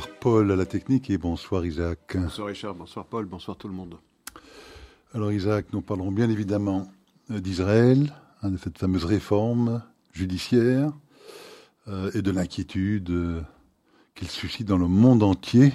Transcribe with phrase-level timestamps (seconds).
[0.00, 2.16] Bonsoir Paul à la technique et bonsoir Isaac.
[2.16, 3.98] Bonsoir Richard, bonsoir Paul, bonsoir tout le monde.
[5.12, 6.90] Alors Isaac, nous parlerons bien évidemment
[7.30, 8.10] euh, d'Israël,
[8.40, 9.82] hein, de cette fameuse réforme
[10.14, 10.90] judiciaire
[11.88, 13.42] euh, et de l'inquiétude euh,
[14.14, 15.74] qu'il suscite dans le monde entier,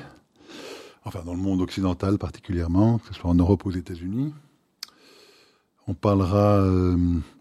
[1.04, 4.34] enfin dans le monde occidental particulièrement, que ce soit en Europe ou aux États-Unis.
[5.86, 6.68] On parlera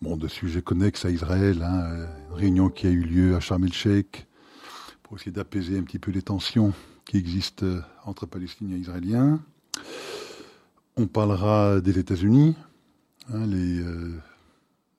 [0.03, 3.65] bon, de sujets connexes à Israël, hein, une réunion qui a eu lieu à Sharm
[3.65, 4.27] el-Sheikh
[5.05, 6.73] pour essayer d'apaiser un petit peu les tensions
[7.05, 7.67] qui existent
[8.05, 9.41] entre Palestiniens et Israéliens.
[10.97, 12.57] On parlera des États-Unis,
[13.33, 14.15] hein, les, euh,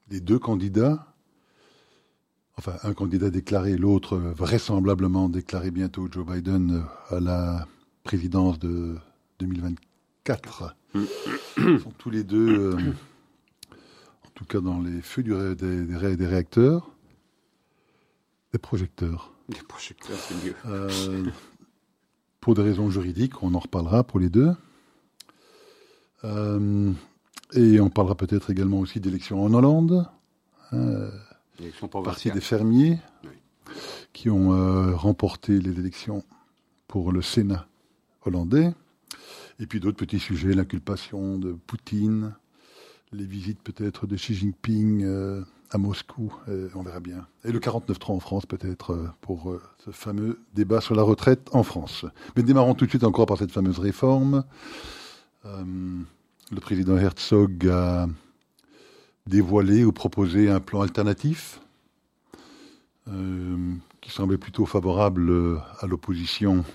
[0.09, 1.07] les, deux candidats,
[2.57, 7.67] enfin un candidat déclaré, l'autre vraisemblablement déclaré bientôt, Joe Biden, à la
[8.03, 8.97] présidence de
[9.39, 10.75] 2024.
[10.93, 12.93] Ils sont tous les deux, euh,
[14.25, 16.91] en tout cas dans les feux du des, des réacteurs,
[18.53, 19.34] des projecteurs.
[19.49, 20.55] Les projecteurs, c'est mieux.
[20.65, 21.25] Euh,
[22.39, 24.53] pour des raisons juridiques, on en reparlera pour les deux.
[26.23, 26.91] Euh,
[27.53, 30.07] et on parlera peut-être également aussi d'élections en Hollande.
[30.73, 31.11] Euh,
[32.03, 32.99] partie des fermiers
[34.13, 36.23] qui ont euh, remporté les élections
[36.87, 37.67] pour le Sénat
[38.25, 38.73] hollandais.
[39.59, 42.35] Et puis d'autres petits sujets, l'inculpation de Poutine,
[43.11, 45.05] les visites peut-être de Xi Jinping
[45.71, 46.33] à Moscou,
[46.75, 47.27] on verra bien.
[47.43, 51.49] Et le 49-3 en France peut-être euh, pour euh, ce fameux débat sur la retraite
[51.53, 52.05] en France.
[52.35, 54.43] Mais démarrons tout de suite encore par cette fameuse réforme.
[55.43, 58.07] le président Herzog a
[59.27, 61.59] dévoilé ou proposé un plan alternatif
[64.01, 66.65] qui semblait plutôt favorable à l'opposition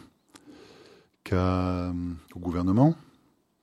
[1.28, 2.94] qu'au gouvernement.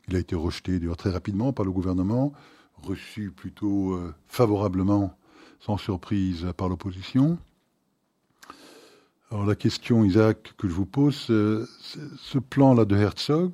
[0.10, 2.34] Il a été rejeté d'ailleurs très rapidement par le gouvernement
[2.82, 5.17] reçu plutôt euh, favorablement,
[5.60, 7.38] sans surprise, par l'opposition.
[9.30, 11.68] Alors la question, Isaac, que je vous pose, euh,
[12.18, 13.52] ce plan-là de Herzog,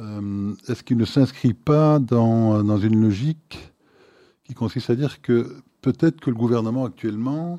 [0.00, 3.72] euh, est-ce qu'il ne s'inscrit pas dans, dans, une logique
[4.44, 7.58] qui consiste à dire que peut-être que le gouvernement actuellement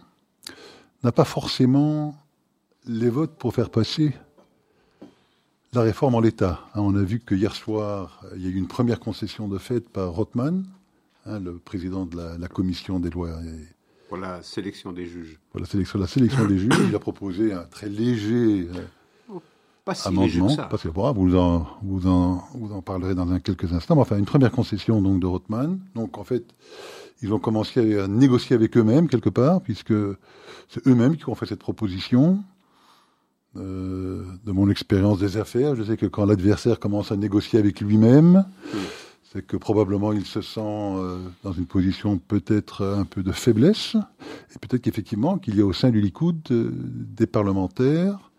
[1.03, 2.15] n'a pas forcément
[2.85, 4.13] les votes pour faire passer
[5.73, 6.67] la réforme en l'état?
[6.75, 9.57] Hein, on a vu que hier soir, il y a eu une première concession de
[9.57, 10.65] fait par Rothman,
[11.25, 13.31] hein, le président de la, commission des lois.
[14.07, 15.39] Pour la sélection des juges.
[15.51, 18.81] Pour la sélection, la sélection des juges, il a proposé un très léger euh,
[19.33, 19.41] oh,
[19.83, 20.25] pas si amendement.
[20.25, 20.63] Léger que ça.
[20.63, 23.97] Parce que vous en, vous en, vous en parlerez dans un quelques instants.
[23.99, 25.79] Enfin, une première concession donc de Rothman.
[25.95, 26.45] Donc en fait,
[27.21, 29.93] ils ont commencé à négocier avec eux-mêmes quelque part, puisque
[30.69, 32.43] c'est eux-mêmes qui ont fait cette proposition.
[33.57, 37.79] Euh, de mon expérience des affaires, je sais que quand l'adversaire commence à négocier avec
[37.79, 38.43] lui-même,
[39.35, 43.97] c'est que probablement il se sent euh, dans une position peut-être un peu de faiblesse,
[44.55, 48.31] et peut-être qu'effectivement qu'il y a au sein du Likoud euh, des parlementaires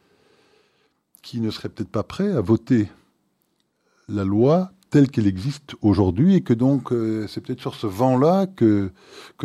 [1.20, 2.88] qui ne seraient peut-être pas prêts à voter
[4.08, 6.90] la loi telle qu'elle existe aujourd'hui, et que donc
[7.28, 8.92] c'est peut-être sur ce vent-là que,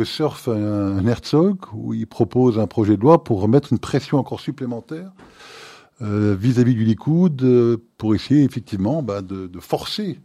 [0.04, 4.40] surfe un, Herzog, où il propose un projet de loi pour remettre une pression encore
[4.40, 5.10] supplémentaire
[6.02, 10.18] euh, vis-à-vis du Likoud euh, pour essayer effectivement bah, de, forcer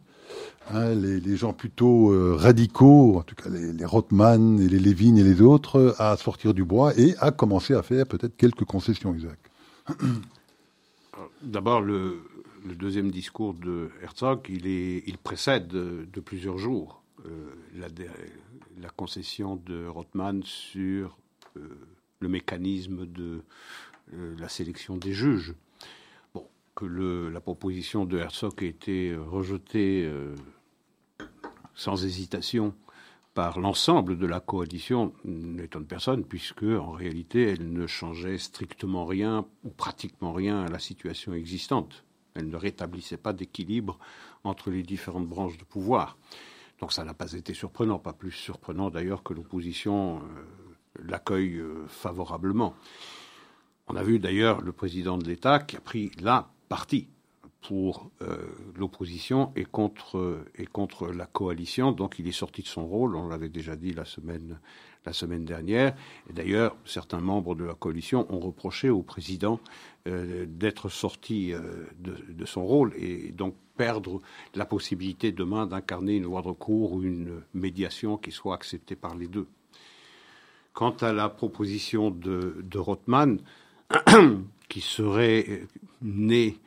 [0.72, 5.24] hein, les, gens plutôt euh, radicaux, en tout cas les, Rothman et les Levin et
[5.24, 9.40] les autres, à sortir du bois et à commencer à faire peut-être quelques concessions, Isaac.
[11.42, 12.22] D'abord, le,
[12.78, 17.02] deuxième discours de Herzog, il, précède de, plusieurs jours
[17.76, 21.18] la, concession de Rothman sur
[21.56, 23.42] le mécanisme de
[24.38, 25.54] la sélection des juges
[26.78, 30.36] que le, la proposition de Herzog a été rejetée euh,
[31.78, 32.74] sans hésitation
[33.36, 39.46] par l'ensemble de la coalition n'étonne personne, puisque en réalité elle ne changeait strictement rien
[39.64, 42.04] ou pratiquement rien à la situation existante.
[42.34, 44.00] Elle ne rétablissait pas d'équilibre
[44.44, 46.18] entre les différentes branches de pouvoir.
[46.80, 51.86] Donc ça n'a pas été surprenant, pas plus surprenant d'ailleurs que l'opposition euh, l'accueille euh,
[51.88, 52.74] favorablement.
[53.88, 57.08] On a vu d'ailleurs le président de l'État qui a pris là parti
[57.62, 58.38] pour euh,
[58.76, 61.92] l'opposition et contre, et contre la coalition.
[61.92, 64.60] Donc il est sorti de son rôle, on l'avait déjà dit la semaine,
[65.06, 65.96] la semaine dernière.
[66.32, 69.60] D'ailleurs, certains membres de la coalition ont reproché au président
[70.08, 74.22] euh, d'être sorti euh, de, son rôle et donc perdre
[74.56, 79.16] la possibilité demain d'incarner une voie de recours ou une médiation qui soit acceptée par
[79.16, 79.48] les deux.
[80.74, 83.40] Quant à la proposition de, de Rothman,
[84.70, 85.64] qui serait
[86.02, 86.58] né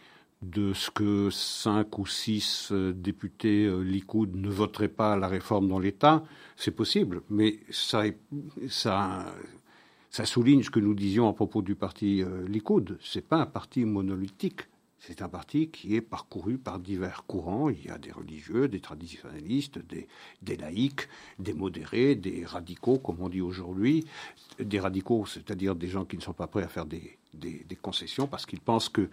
[0.42, 5.69] de ce que cinq ou six euh, députés euh, Likoud ne voteraient pas la réforme
[5.69, 6.25] dans l'État,
[6.56, 8.04] c'est possible, mais ça,
[8.69, 9.26] ça,
[10.25, 12.98] souligne ce que nous disions à propos du parti euh, Likoud.
[13.02, 14.62] C'est pas un parti monolithique.
[14.98, 17.70] C'est un parti qui est parcouru par divers courants.
[17.70, 19.78] Il y a des religieux, des traditionnalistes,
[20.42, 21.08] des, laïcs,
[21.38, 24.04] des modérés, des radicaux, comme on dit aujourd'hui.
[24.58, 27.16] Des radicaux, c'est-à-dire des gens qui ne sont pas prêts à faire des
[27.81, 29.08] concessions parce qu'ils pensent que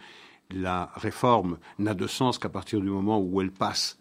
[0.51, 3.99] la réforme n'a de sens qu'à partir du moment où elle passe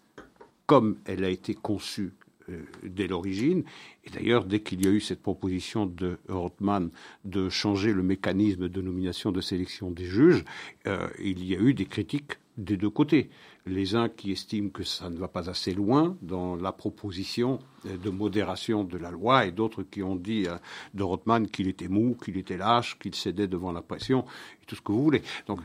[0.65, 2.13] comme elle a été conçue
[2.49, 3.63] euh, dès l'origine.
[4.03, 6.89] Et d'ailleurs, dès qu'il y a eu cette proposition de Rothman
[7.25, 10.45] de changer le mécanisme de nomination de sélection des juges,
[10.85, 13.29] euh, il y a eu des critiques des deux côtés.
[13.67, 18.09] Les uns qui estiment que ça ne va pas assez loin dans la proposition de
[18.09, 20.55] modération de la loi et d'autres qui ont dit euh,
[20.93, 24.25] de Rothman qu'il était mou, qu'il était lâche, qu'il cédait devant la pression
[24.61, 25.21] et tout ce que vous voulez.
[25.47, 25.59] Donc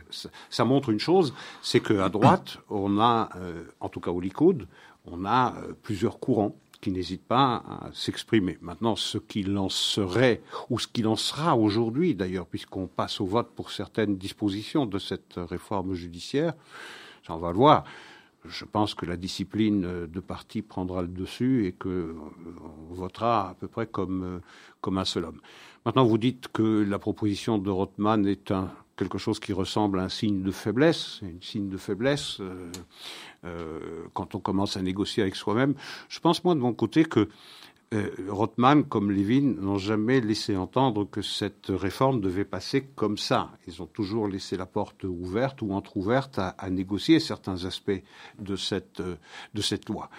[0.51, 3.31] ça, montre une chose, c'est qu'à droite, on a,
[3.81, 4.67] en tout cas au Likoud,
[5.07, 8.59] on a plusieurs courants qui n'hésite pas à s'exprimer.
[8.61, 13.27] Maintenant, ce qu'il en serait, ou ce qu'il en sera aujourd'hui d'ailleurs, puisqu'on passe au
[13.27, 16.55] vote pour certaines dispositions de cette réforme judiciaire,
[17.29, 17.85] on va le voir.
[18.45, 22.15] Je pense que la discipline de parti prendra le dessus et qu'on euh,
[22.91, 24.39] votera à peu près comme, euh,
[24.81, 25.41] comme un seul homme.
[25.87, 28.53] Maintenant, vous dites que la proposition de Rothman est
[28.97, 32.39] quelque chose qui ressemble à un signe de faiblesse, un signe de faiblesse.
[32.41, 32.71] Euh,
[33.45, 35.75] euh, quand on commence à négocier avec soi-même.
[36.09, 37.29] Je pense, moi, de mon côté, que
[37.93, 43.51] euh, Rothman, comme Levin, n'ont jamais laissé entendre que cette réforme devait passer comme ça.
[43.67, 48.03] Ils ont toujours laissé la porte ouverte ou entr'ouverte à, à négocier certains aspects
[48.39, 49.17] de cette, euh,
[49.55, 50.11] de cette loi.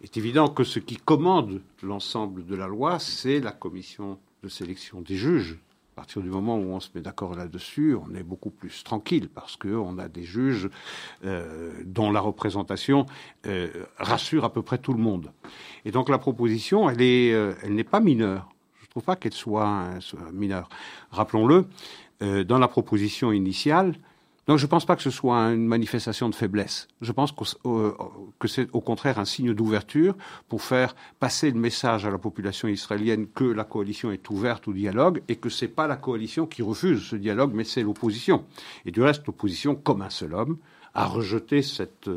[0.00, 4.48] Il est évident que ce qui commande l'ensemble de la loi, c'est la commission de
[4.48, 5.58] sélection des juges
[6.02, 9.56] partir du moment où on se met d'accord là-dessus, on est beaucoup plus tranquille parce
[9.56, 10.68] qu'on a des juges
[11.24, 13.06] euh, dont la représentation
[13.46, 13.68] euh,
[13.98, 15.30] rassure à peu près tout le monde.
[15.84, 18.48] Et donc la proposition, elle euh, n'est pas mineure.
[18.80, 19.90] Je ne trouve pas qu'elle soit
[20.32, 20.68] mineure.
[21.12, 21.66] Rappelons-le,
[22.44, 23.94] dans la proposition initiale,
[24.46, 26.88] donc je ne pense pas que ce soit une manifestation de faiblesse.
[27.00, 30.16] Je pense que c'est au contraire un signe d'ouverture
[30.48, 34.72] pour faire passer le message à la population israélienne que la coalition est ouverte au
[34.72, 38.44] dialogue et que ce n'est pas la coalition qui refuse ce dialogue, mais c'est l'opposition.
[38.84, 40.58] Et du reste, l'opposition, comme un seul homme,
[40.94, 42.10] a rejeté cette,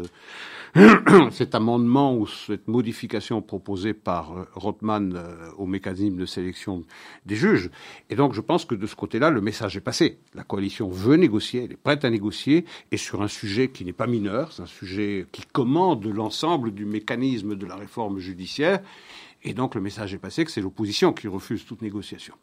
[1.31, 6.83] cet amendement ou cette modification proposée par euh, Rothman euh, au mécanisme de sélection
[7.25, 7.69] des juges.
[8.09, 10.19] Et donc je pense que de ce côté-là, le message est passé.
[10.33, 13.93] La coalition veut négocier, elle est prête à négocier, et sur un sujet qui n'est
[13.93, 18.81] pas mineur, c'est un sujet qui commande l'ensemble du mécanisme de la réforme judiciaire.
[19.43, 22.33] Et donc le message est passé que c'est l'opposition qui refuse toute négociation.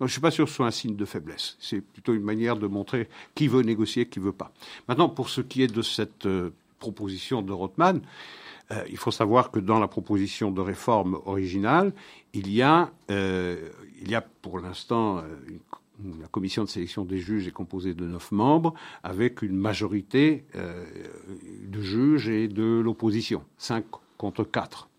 [0.00, 1.56] je ne suis pas sûr que ce soit un signe de faiblesse.
[1.60, 4.52] C'est plutôt une manière de montrer qui veut négocier, qui veut pas.
[4.88, 8.00] Maintenant, pour ce qui est de cette euh, proposition de Rothman,
[8.70, 11.92] euh, il faut savoir que dans la proposition de réforme originale,
[12.32, 13.68] il y a, euh,
[14.00, 15.22] il y a pour l'instant
[16.20, 21.80] la commission de sélection des juges est composée de neuf membres, avec une majorité de
[21.80, 23.86] juges et de l'opposition, cinq
[24.18, 24.90] contre quatre.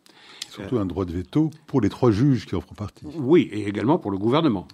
[0.57, 3.05] Surtout un droit de veto pour les trois juges qui en font partie.
[3.15, 4.67] Oui, et également pour le gouvernement.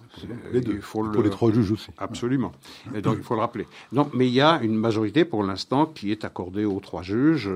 [0.52, 0.78] Les deux.
[0.78, 1.90] Pour les trois juges aussi.
[1.98, 2.52] Absolument.
[2.94, 3.66] Et donc il faut le rappeler.
[4.14, 7.50] Mais il y a une majorité pour l'instant qui est accordée aux trois juges.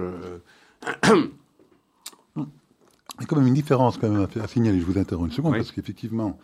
[3.19, 4.79] Il y a quand même une différence quand même à signaler.
[4.79, 6.39] Je vous interromps une seconde parce qu'effectivement,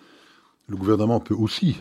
[0.66, 1.76] le gouvernement peut aussi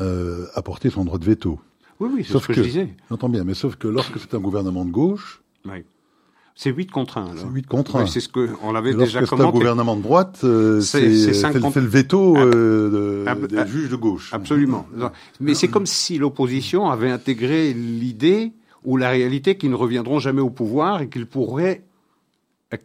[0.00, 1.60] euh, apporter son droit de veto.
[2.00, 2.94] Oui, oui, c'est ce que, je disais.
[3.10, 5.84] J'entends bien, mais sauf que lorsque c'est un gouvernement de gauche, oui.
[6.56, 7.34] C'est 8 contre 1.
[7.36, 8.06] C'est 8 contre 1.
[8.06, 9.42] c'est ce qu'on avait déjà commenté.
[9.42, 14.32] c'est un gouvernement de droite, euh, c'est le veto euh, des juges de gauche.
[14.32, 14.86] Absolument.
[15.40, 18.52] Mais c'est comme si l'opposition avait intégré l'idée
[18.84, 21.84] ou la réalité qu'ils ne reviendront jamais au pouvoir et qu'ils pourraient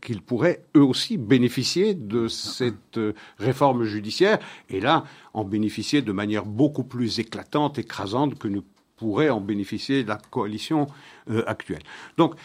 [0.01, 4.37] qu'ils pourraient eux aussi bénéficier de cette euh, réforme judiciaire
[4.69, 8.59] et là en bénéficier de manière beaucoup plus éclatante, écrasante que ne
[8.97, 10.87] pourrait en bénéficier la coalition
[11.29, 11.81] euh, actuelle.
[12.17, 12.35] Donc,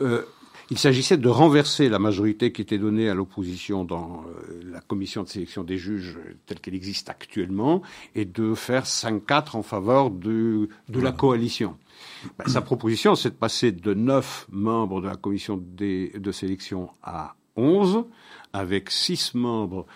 [0.00, 0.22] euh,
[0.70, 5.22] il s'agissait de renverser la majorité qui était donnée à l'opposition dans euh, la commission
[5.22, 7.82] de sélection des juges telle qu'elle existe actuellement
[8.14, 11.76] et de faire 5-4 en faveur de, de la coalition.
[12.38, 17.34] Ben, sa proposition, c'est de passer de 9 membres de la commission de sélection à
[17.56, 18.04] 11,
[18.52, 19.86] avec 6 membres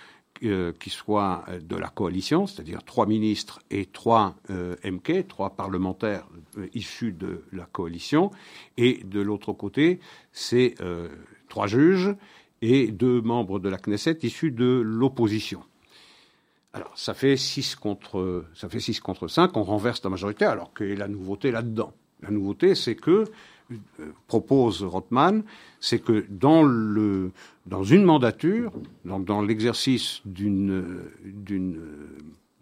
[0.45, 6.27] euh, qui soient de la coalition, c'est-à-dire trois ministres et trois euh, MK, trois parlementaires
[6.57, 8.31] euh, issus de la coalition,
[8.77, 9.99] et de l'autre côté,
[10.33, 10.77] c'est
[11.49, 12.15] trois juges
[12.63, 15.63] et deux membres de la Knesset issus de l'opposition.
[16.73, 20.73] Alors, ça fait 6 contre, ça fait 6 contre 5, on renverse la majorité, alors
[20.73, 21.93] que la nouveauté là-dedans?
[22.23, 23.25] La nouveauté, c'est que
[24.27, 25.43] propose Rothman,
[25.81, 27.33] c'est que dans, le,
[27.69, 28.73] dans une mandature,
[29.05, 31.75] donc dans l'exercice d'une, d'une,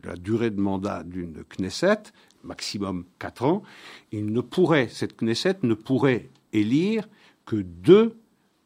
[0.03, 2.03] de la durée de mandat d'une Knesset,
[2.43, 3.63] maximum quatre ans,
[4.11, 7.09] il ne pourrait, cette Knesset ne pourrait élire
[7.45, 8.17] que deux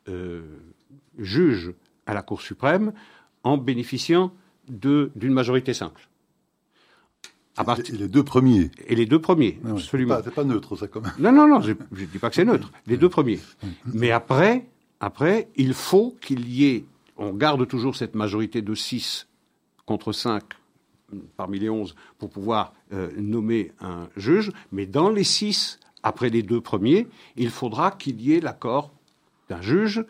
[0.08, 0.42] euh,
[1.18, 1.74] juges
[2.06, 2.92] à la Cour suprême
[3.44, 4.32] en bénéficiant
[4.68, 6.08] d'une majorité simple.
[7.88, 8.70] Et les deux premiers.
[8.86, 10.16] Et les deux premiers, absolument.
[10.24, 11.12] C'est pas, neutre, ça, quand même.
[11.18, 12.72] Non, non, non, je ne dis pas que c'est neutre.
[12.86, 13.40] Les deux premiers.
[13.92, 14.70] Mais après,
[15.00, 16.84] après, il faut qu'il y ait.
[17.16, 19.26] On garde toujours cette majorité de 6
[19.86, 20.42] contre 5
[21.36, 26.42] parmi les 11 pour pouvoir euh, nommer un juge, mais dans les 6, après les
[26.42, 28.92] deux premiers, il faudra qu'il y ait l'accord
[29.48, 30.04] d'un juge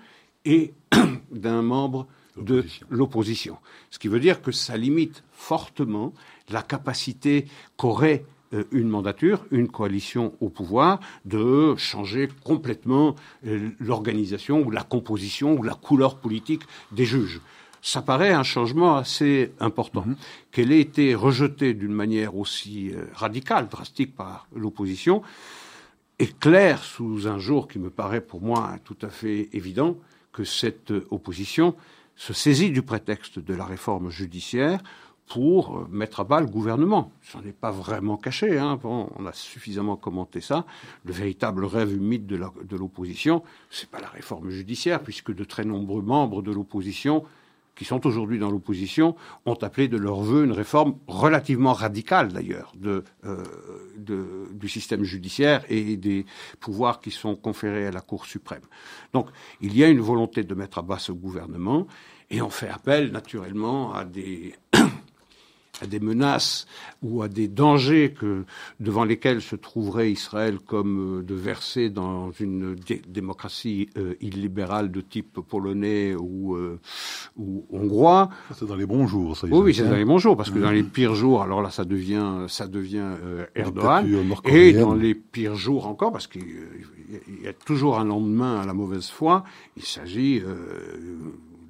[0.44, 0.74] et
[1.30, 2.06] d'un membre
[2.36, 3.58] de l'opposition.
[3.90, 6.12] Ce qui veut dire que ça limite fortement
[6.50, 8.39] la capacité qu'aurait euh,
[8.72, 13.14] une mandature, une coalition au pouvoir, de changer complètement
[13.46, 17.40] euh, l'organisation ou la composition ou la couleur politique des juges.
[17.82, 20.04] Ça paraît un changement assez important.
[20.06, 20.16] Mm-hmm.
[20.52, 25.22] Qu'elle ait été rejetée d'une manière aussi euh, radicale, drastique par l'opposition,
[26.18, 29.96] est clair sous un jour qui me paraît pour moi tout à fait évident
[30.32, 31.74] que cette opposition
[32.14, 34.82] se saisit du prétexte de la réforme judiciaire
[35.30, 37.12] pour euh, mettre à bas le gouvernement.
[37.22, 38.78] Ça n'est pas vraiment caché, hein.
[38.82, 40.66] on a suffisamment commenté ça.
[41.04, 46.02] Le véritable rêve humide de l'opposition, c'est pas la réforme judiciaire, puisque de très nombreux
[46.02, 47.24] membres de l'opposition
[47.76, 52.72] qui sont aujourd'hui dans l'opposition, ont appelé de leur vœu une réforme relativement radicale d'ailleurs
[52.76, 56.26] de, euh, du système judiciaire et des
[56.58, 58.64] pouvoirs qui sont conférés à la Cour suprême.
[59.14, 59.28] Donc
[59.62, 61.86] il y a une volonté de mettre à bas ce gouvernement
[62.28, 64.54] et on fait appel naturellement à des
[65.80, 66.66] à des menaces
[67.02, 68.44] ou à des dangers que,
[68.78, 72.76] devant lesquels se trouverait Israël comme euh, de verser dans une
[73.08, 76.78] démocratie euh, illibérale de type polonais ou, euh,
[77.36, 78.30] ou hongrois.
[78.54, 79.46] C'est dans les bons jours, ça.
[79.46, 81.70] Oui, oui c'est dans les bons jours, parce que dans les pires jours, alors là,
[81.70, 83.12] ça devient, ça devient
[83.54, 84.06] Erdogan.
[84.46, 86.42] Et dans les pires jours encore, parce qu'il
[87.42, 89.44] y a toujours un lendemain à la mauvaise foi,
[89.76, 90.42] il s'agit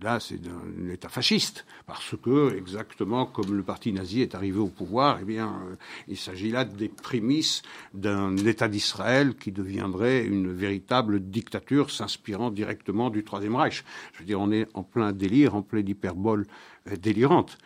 [0.02, 4.68] là, c'est un État fasciste, parce que, exactement comme le parti nazi est arrivé au
[4.68, 5.74] pouvoir, eh bien, euh,
[6.08, 7.62] il s'agit là des prémices
[7.94, 13.84] d'un État d'Israël qui deviendrait une véritable dictature s'inspirant directement du Troisième Reich.
[14.14, 16.46] Je veux dire, on est en plein délire, en pleine hyperbole
[16.88, 17.58] euh, délirante.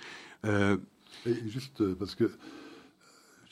[0.44, 0.76] Euh,
[1.46, 2.30] juste parce que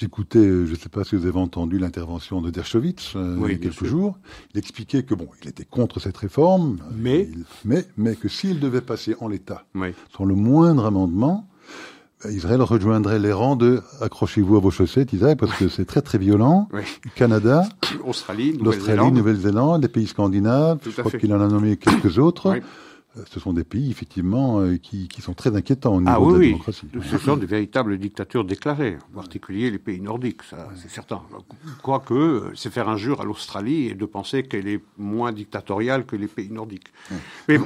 [0.02, 3.52] J'écoutais, euh, je ne sais pas si vous avez entendu l'intervention de Dershowitz euh, il
[3.52, 4.18] y a quelques jours.
[4.52, 7.28] Il expliquait que bon, il était contre cette réforme, mais
[7.64, 9.64] mais, mais que s'il devait passer en l'état,
[10.16, 11.48] sans le moindre amendement,
[12.26, 16.02] euh, Israël rejoindrait les rangs de accrochez-vous à vos chaussettes, Israël, parce que c'est très
[16.02, 16.68] très violent.
[17.14, 17.62] Canada,
[18.04, 22.58] Australie, Nouvelle-Zélande, Nouvelle-Zélande, les pays scandinaves, je crois qu'il en a nommé quelques autres.
[23.18, 26.20] Euh, ce sont des pays, effectivement, euh, qui, qui, sont très inquiétants au niveau ah,
[26.20, 26.86] oui, de la démocratie.
[27.10, 31.22] Ce sont des véritables dictatures déclarées, en particulier les pays nordiques, ça, c'est certain.
[31.82, 36.16] Quoique, euh, c'est faire injure à l'Australie et de penser qu'elle est moins dictatoriale que
[36.16, 36.88] les pays nordiques.
[37.48, 37.58] Mais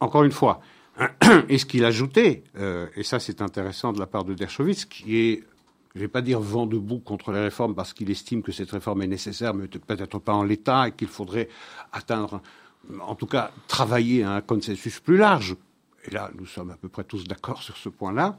[0.00, 0.60] encore une fois,
[1.48, 2.44] et ce qu'il ajoutait,
[2.96, 5.44] et ça c'est intéressant de la part de Dershowitz, qui est
[5.94, 8.70] je ne vais pas dire vent debout contre les réformes parce qu'il estime que cette
[8.70, 11.48] réforme est nécessaire, mais peut-être pas en l'état et qu'il faudrait
[11.92, 12.40] atteindre
[13.00, 15.56] en tout cas, travailler à un consensus plus large.
[16.06, 18.36] Et là, nous sommes à peu près tous d'accord sur ce point-là.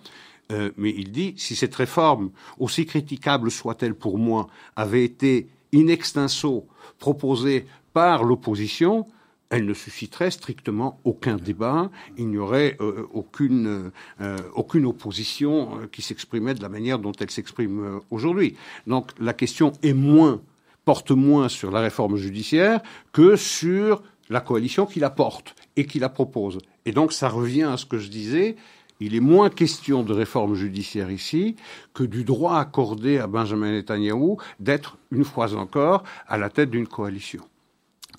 [0.51, 5.87] Euh, mais il dit, si cette réforme, aussi critiquable soit-elle pour moi, avait été in
[5.87, 6.67] extenso
[6.99, 9.07] proposée par l'opposition,
[9.49, 16.01] elle ne susciterait strictement aucun débat, il n'y aurait euh, aucune, euh, aucune opposition qui
[16.01, 18.55] s'exprimait de la manière dont elle s'exprime aujourd'hui.
[18.87, 20.41] Donc la question est moins,
[20.85, 22.81] porte moins sur la réforme judiciaire
[23.11, 26.59] que sur la coalition qui la porte et qui la propose.
[26.85, 28.55] Et donc ça revient à ce que je disais,
[28.99, 31.55] il est moins question de réforme judiciaire ici
[31.93, 36.87] que du droit accordé à Benjamin Netanyahu d'être, une fois encore, à la tête d'une
[36.87, 37.41] coalition.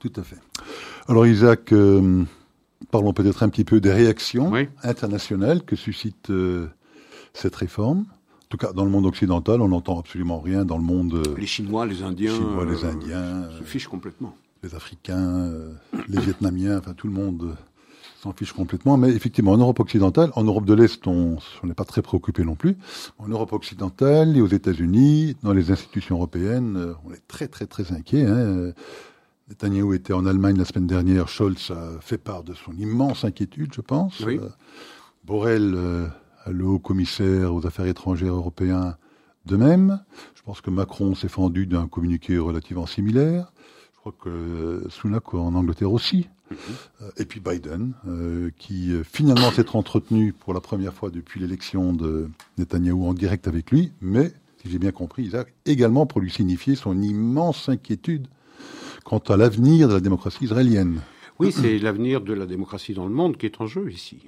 [0.00, 0.36] Tout à fait.
[1.08, 2.24] Alors Isaac, euh,
[2.90, 6.68] parlons peut-être un petit peu des réactions internationales que suscite euh,
[7.32, 8.00] cette réforme.
[8.00, 10.64] En tout cas, dans le monde occidental, on n'entend absolument rien.
[10.64, 11.14] Dans le monde...
[11.14, 12.32] Euh, les Chinois, les Indiens...
[12.32, 13.48] Les Chinois, les Indiens...
[13.58, 15.72] se fichent complètement les Africains, euh,
[16.08, 17.54] les Vietnamiens, enfin tout le monde euh,
[18.22, 18.96] s'en fiche complètement.
[18.96, 22.54] Mais effectivement, en Europe occidentale, en Europe de l'Est, on n'est pas très préoccupé non
[22.54, 22.76] plus.
[23.18, 27.66] En Europe occidentale et aux États-Unis, dans les institutions européennes, euh, on est très très
[27.66, 28.24] très inquiet.
[28.24, 28.72] Hein.
[29.50, 31.28] Netanyahu était en Allemagne la semaine dernière.
[31.28, 34.20] Scholz a fait part de son immense inquiétude, je pense.
[34.20, 34.40] Oui.
[35.24, 36.10] Borrell,
[36.46, 38.96] le haut commissaire aux affaires étrangères européen,
[39.44, 40.00] de même.
[40.34, 43.52] Je pense que Macron s'est fendu d'un communiqué relativement similaire
[44.04, 46.28] crois que Sunak en Angleterre aussi.
[46.50, 46.58] Mhm.
[47.16, 47.94] Et puis Biden,
[48.58, 53.70] qui finalement s'est entretenu pour la première fois depuis l'élection de Netanyahou en direct avec
[53.70, 54.30] lui, mais,
[54.62, 58.26] si j'ai bien compris, Isaac, également pour lui signifier son immense inquiétude
[59.04, 61.00] quant à l'avenir de la démocratie israélienne.
[61.38, 64.18] Oui, c'est l'avenir de la démocratie dans le monde qui est en jeu ici.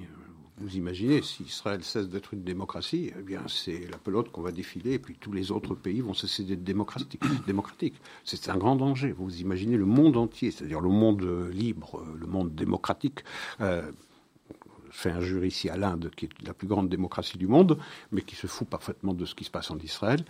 [0.59, 4.53] Vous imaginez, si Israël cesse d'être une démocratie, eh bien, c'est la pelote qu'on va
[4.53, 6.65] défiler, et puis tous les autres pays vont cesser d'être
[7.47, 8.01] démocratiques.
[8.25, 9.13] C'est un grand danger.
[9.13, 13.21] Vous imaginez le monde entier, c'est-à-dire le monde libre, le monde démocratique.
[13.61, 13.91] Euh,
[14.91, 17.79] fait injure ici à l'Inde, qui est la plus grande démocratie du monde,
[18.11, 20.25] mais qui se fout parfaitement de ce qui se passe en Israël.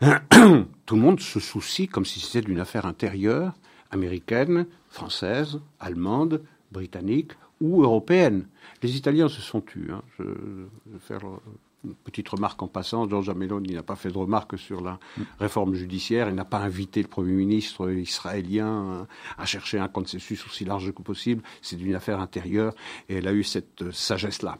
[0.00, 3.54] Tout le monde se soucie comme si c'était d'une affaire intérieure
[3.90, 7.32] américaine, française, allemande, britannique
[7.64, 8.46] ou européenne.
[8.82, 9.90] Les Italiens se sont tus.
[9.90, 10.02] Hein.
[10.18, 11.22] Je, vais faire
[11.84, 13.08] une petite remarque en passant.
[13.08, 14.98] Giorgia Meloni n'a pas fait de remarque sur la
[15.40, 16.28] réforme judiciaire.
[16.28, 19.06] Il n'a pas invité le Premier ministre israélien
[19.38, 21.42] à chercher un consensus aussi large que possible.
[21.62, 22.74] C'est une affaire intérieure
[23.08, 24.58] et elle a eu cette sagesse-là.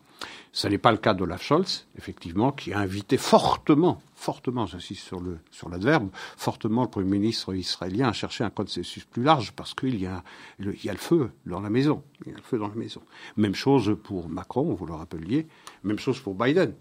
[0.52, 5.20] Ce n'est pas le cas d'Olaf Scholz, effectivement, qui a invité fortement, fortement, j'insiste sur
[5.20, 9.74] le sur l'adverbe, fortement le Premier ministre israélien à chercher un consensus plus large parce
[9.74, 10.24] qu'il y a
[10.58, 12.02] le, il y a le feu dans la maison.
[12.24, 13.02] Il y a le feu dans la maison.
[13.36, 15.46] Même chose pour Macron, vous le rappeliez.
[15.82, 16.72] Même chose pour Biden.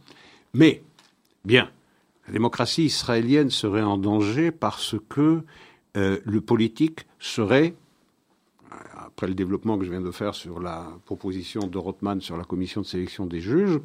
[0.54, 0.84] Mais,
[1.44, 1.70] bien,
[2.28, 5.44] la démocratie israélienne serait en danger parce que
[5.98, 7.76] euh, le politique serait
[8.96, 12.46] après le développement que je viens de faire sur la proposition de Rothman sur la
[12.46, 13.80] commission de sélection des juges,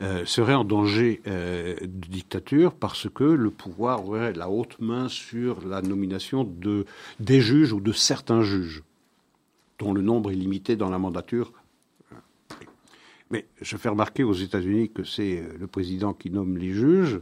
[0.00, 5.08] euh, serait en danger euh, de dictature parce que le pouvoir aurait la haute main
[5.08, 6.86] sur la nomination de,
[7.20, 8.82] des juges ou de certains juges,
[9.78, 11.52] dont le nombre est limité dans la mandature.
[13.30, 17.20] Mais je fais remarquer aux États-Unis que c'est euh, le président qui nomme les juges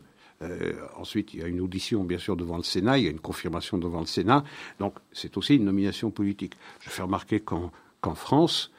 [0.97, 3.21] ensuite, il y a une audition, bien sûr, devant le Sénat, il y a une
[3.21, 4.43] confirmation devant le Sénat.
[4.79, 6.55] Donc, c'est aussi une nomination politique.
[6.81, 8.73] Je fais remarquer qu'en France,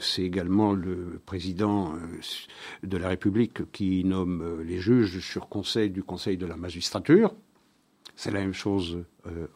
[0.00, 6.02] c'est également le président euh, de la République qui nomme les juges sur conseil du
[6.02, 7.34] Conseil de la magistrature.
[8.16, 9.04] C'est la même chose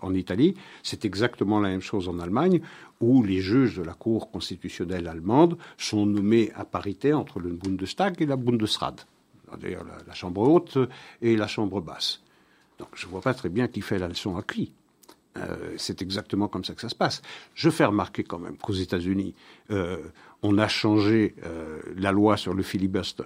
[0.02, 0.54] en Italie.
[0.85, 2.61] C'est exactement la même chose en Allemagne,
[3.00, 8.22] où les juges de la Cour constitutionnelle allemande sont nommés à parité entre le Bundestag
[8.22, 8.94] et la Bundesrat
[9.56, 10.78] d'ailleurs la, chambre haute
[11.20, 12.22] et la chambre basse.
[12.78, 14.72] Donc je ne vois pas très bien qui fait la leçon à qui.
[15.38, 17.23] Euh, c'est exactement comme ça que ça se passe.
[17.55, 19.35] Je fais remarquer quand même qu'aux États-Unis,
[19.71, 19.99] euh,
[20.42, 23.25] on a changé euh, la loi sur le filibuster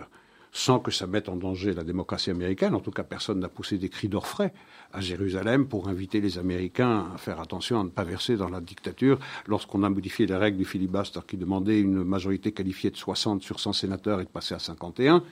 [0.53, 2.75] sans que ça mette en danger la démocratie américaine.
[2.75, 4.55] En tout cas, personne n'a poussé des cris d'orfraie
[4.91, 8.63] à Jérusalem pour inviter les Américains à faire attention à ne pas verser dans la
[8.63, 13.43] dictature lorsqu'on a modifié les règles du filibuster qui demandait une majorité qualifiée de 60
[13.43, 15.23] sur 100 sénateurs et de passer à 51.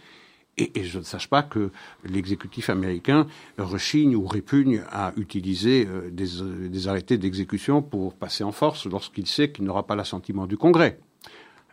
[0.57, 1.71] Et, je ne sache pas que
[2.05, 3.27] l'exécutif américain
[3.59, 9.27] rechigne ou répugne à utiliser euh, des, des, arrêtés d'exécution pour passer en force lorsqu'il
[9.27, 11.01] sait qu'il n'aura pas l'assentiment du Congrès.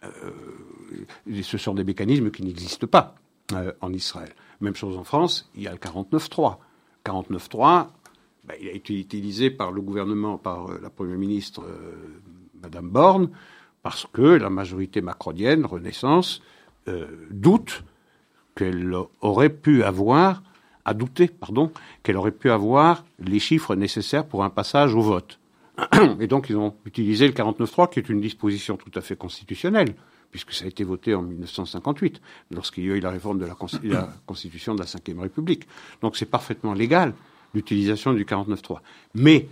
[0.03, 0.09] Euh,
[1.43, 3.15] ce sont des mécanismes qui n'existent pas
[3.53, 4.33] euh, en Israël.
[4.61, 6.57] Même chose en France, il y a le 49-3.
[7.05, 7.87] 49-3,
[8.45, 11.63] ben, il a été utilisé par le gouvernement, par la Première ministre,
[12.61, 13.29] Madame Borne,
[13.83, 16.41] parce que la majorité macronienne, Renaissance,
[17.31, 17.83] doute
[18.55, 20.43] qu'elle aurait pu avoir,
[20.85, 21.71] à douter, pardon,
[22.03, 25.39] qu'elle aurait pu avoir les chiffres nécessaires pour un passage au vote.
[26.19, 29.95] Et donc ils ont utilisé le 49.3, qui est une disposition tout à fait constitutionnelle,
[30.31, 33.55] puisque ça a été voté en 1958, lorsqu'il y a eu la réforme de la,
[34.25, 35.67] Constitution de la Ve République.
[36.01, 37.13] Donc c'est parfaitement légal,
[37.53, 38.79] l'utilisation du 49.3.
[39.15, 39.47] Mais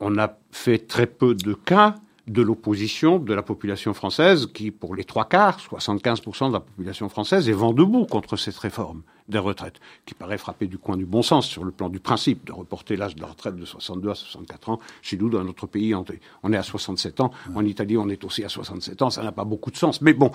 [0.00, 1.94] on a fait très peu de cas
[2.28, 7.08] de l'opposition de la population française qui, pour les trois quarts, 75% de la population
[7.08, 11.06] française, est vent debout contre cette réforme des retraites, qui paraît frapper du coin du
[11.06, 14.10] bon sens sur le plan du principe de reporter l'âge de la retraite de 62
[14.10, 14.78] à 64 ans.
[15.00, 17.32] Chez nous, dans notre pays, on est à 67 ans.
[17.54, 19.10] En Italie, on est aussi à 67 ans.
[19.10, 20.00] Ça n'a pas beaucoup de sens.
[20.00, 20.30] Mais bon,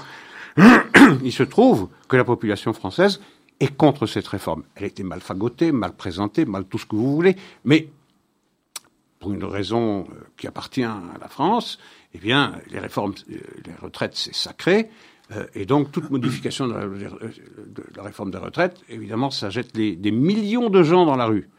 [1.23, 3.21] il se trouve que la population française
[3.59, 4.63] est contre cette réforme.
[4.75, 7.89] Elle a été mal fagotée, mal présentée, mal tout ce que vous voulez, mais
[9.19, 11.79] pour une raison euh, qui appartient à la France,
[12.13, 14.89] eh bien, les réformes, euh, les retraites, c'est sacré.
[15.31, 16.73] Euh, et donc, toute modification de
[17.95, 21.49] la, réforme des retraites, évidemment, ça jette des millions de gens dans la rue.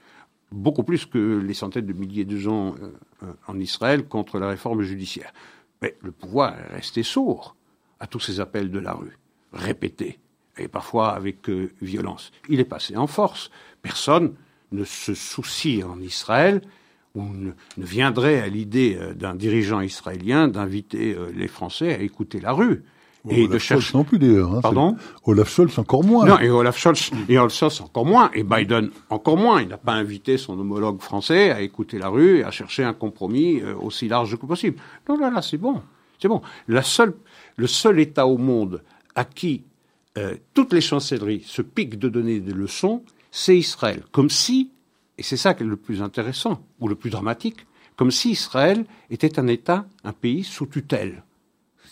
[0.50, 2.74] Beaucoup plus que les centaines de milliers de gens
[3.46, 5.30] en Israël contre la réforme judiciaire.
[5.82, 7.54] Mais le pouvoir est resté sourd
[8.00, 9.18] à tous ces appels de la rue,
[9.52, 10.18] répétés,
[10.56, 11.50] et parfois avec
[11.82, 12.32] violence.
[12.48, 13.50] Il est passé en force.
[13.82, 14.32] Personne
[14.72, 16.62] ne se soucie en Israël
[17.18, 22.40] ou ne, viendrait à l'idée euh, d'un dirigeant israélien d'inviter euh, les Français à écouter
[22.40, 22.84] la rue.
[23.28, 23.96] et Olaf de chercher.
[23.96, 24.54] non plus d'ailleurs.
[24.54, 26.26] Hein, Pardon Olaf Scholz encore moins.
[26.26, 29.60] Non, et Olaf Scholz, et Olaf Scholz encore moins, et Biden encore moins.
[29.60, 32.94] Il n'a pas invité son homologue français à écouter la rue et à chercher un
[32.94, 34.78] compromis euh, aussi large que possible.
[35.08, 35.82] Non, là, là, c'est bon.
[36.20, 36.42] C'est bon.
[36.66, 37.14] La seule,
[37.56, 38.82] le seul État au monde
[39.14, 39.62] à qui
[40.16, 44.02] euh, toutes les chancelleries se piquent de donner des leçons, c'est Israël.
[44.10, 44.70] Comme si,
[45.18, 48.86] et c'est ça qui est le plus intéressant, ou le plus dramatique, comme si Israël
[49.10, 51.24] était un État, un pays sous tutelle.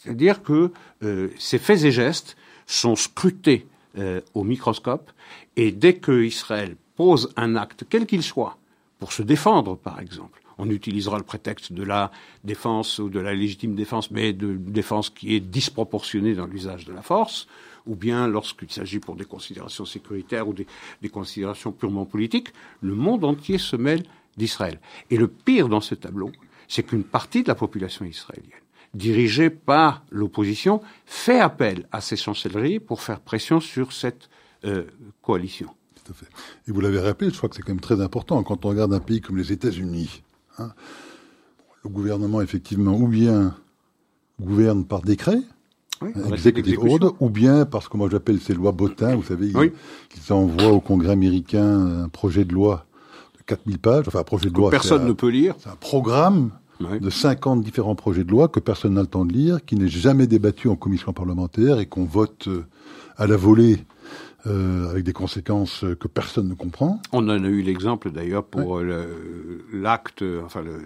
[0.01, 0.71] C'est-à-dire que
[1.03, 2.37] euh, ces faits et gestes
[2.67, 3.67] sont scrutés
[3.99, 5.11] euh, au microscope,
[5.57, 8.57] et dès que Israël pose un acte, quel qu'il soit,
[9.01, 12.11] pour se défendre, par exemple, on utilisera le prétexte de la
[12.45, 16.93] défense ou de la légitime défense, mais de défense qui est disproportionnée dans l'usage de
[16.93, 17.47] la force,
[17.87, 20.67] ou bien lorsqu'il s'agit pour des considérations sécuritaires ou des,
[21.09, 24.03] considérations purement politiques, le monde entier se mêle
[24.37, 24.81] d'Israël.
[25.11, 26.31] Et le pire dans ce tableau,
[26.69, 28.51] c'est qu'une partie de la population israélienne,
[28.93, 34.29] dirigée par l'opposition, fait appel à ces chancelleries pour faire pression sur cette
[34.65, 34.85] euh,
[35.23, 35.69] coalition.
[35.95, 36.27] Tout à fait.
[36.67, 38.93] Et vous l'avez rappelé, je crois que c'est quand même très important quand on regarde
[38.93, 40.23] un pays comme les États-Unis.
[40.59, 40.73] Hein.
[41.85, 43.55] le gouvernement, effectivement, ou bien
[44.41, 45.39] gouverne par décret,
[46.03, 46.13] oui,
[47.21, 51.13] ou bien parce que moi j'appelle ces lois bottins, vous savez, ils, envoient au Congrès
[51.13, 52.87] américain un projet de loi
[53.39, 54.71] de 4000 pages, enfin un projet de loi.
[54.71, 55.55] Personne ne peut lire.
[55.59, 59.33] C'est un programme de 50 différents projets de loi que personne n'a le temps de
[59.33, 62.67] lire, qui n'est jamais débattu en commission parlementaire et qu'on vote euh,
[63.17, 63.79] à la volée
[64.47, 67.01] euh, avec des conséquences que personne ne comprend.
[67.13, 68.83] On en a eu l'exemple d'ailleurs pour
[69.73, 70.83] l'acte, enfin le,